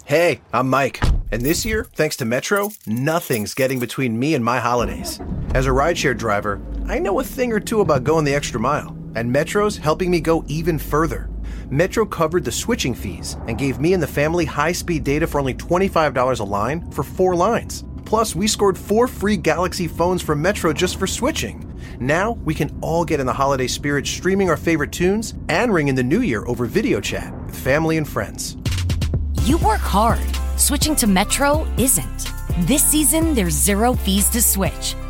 [0.05, 1.01] Hey, I'm Mike,
[1.31, 5.20] and this year, thanks to Metro, nothing's getting between me and my holidays.
[5.55, 8.97] As a rideshare driver, I know a thing or two about going the extra mile,
[9.14, 11.31] and Metro's helping me go even further.
[11.71, 15.41] Metro covered the switching fees and gave me and the family high speed data for
[15.41, 17.85] only $25 a line for four lines.
[18.05, 21.64] Plus, we scored four free Galaxy phones from Metro just for switching.
[21.99, 25.89] Now we can all get in the holiday spirit streaming our favorite tunes and ring
[25.89, 28.57] in the new year over video chat with family and friends.
[29.43, 30.21] You work hard.
[30.57, 32.31] Switching to Metro isn't.
[32.61, 34.95] This season, there's zero fees to switch.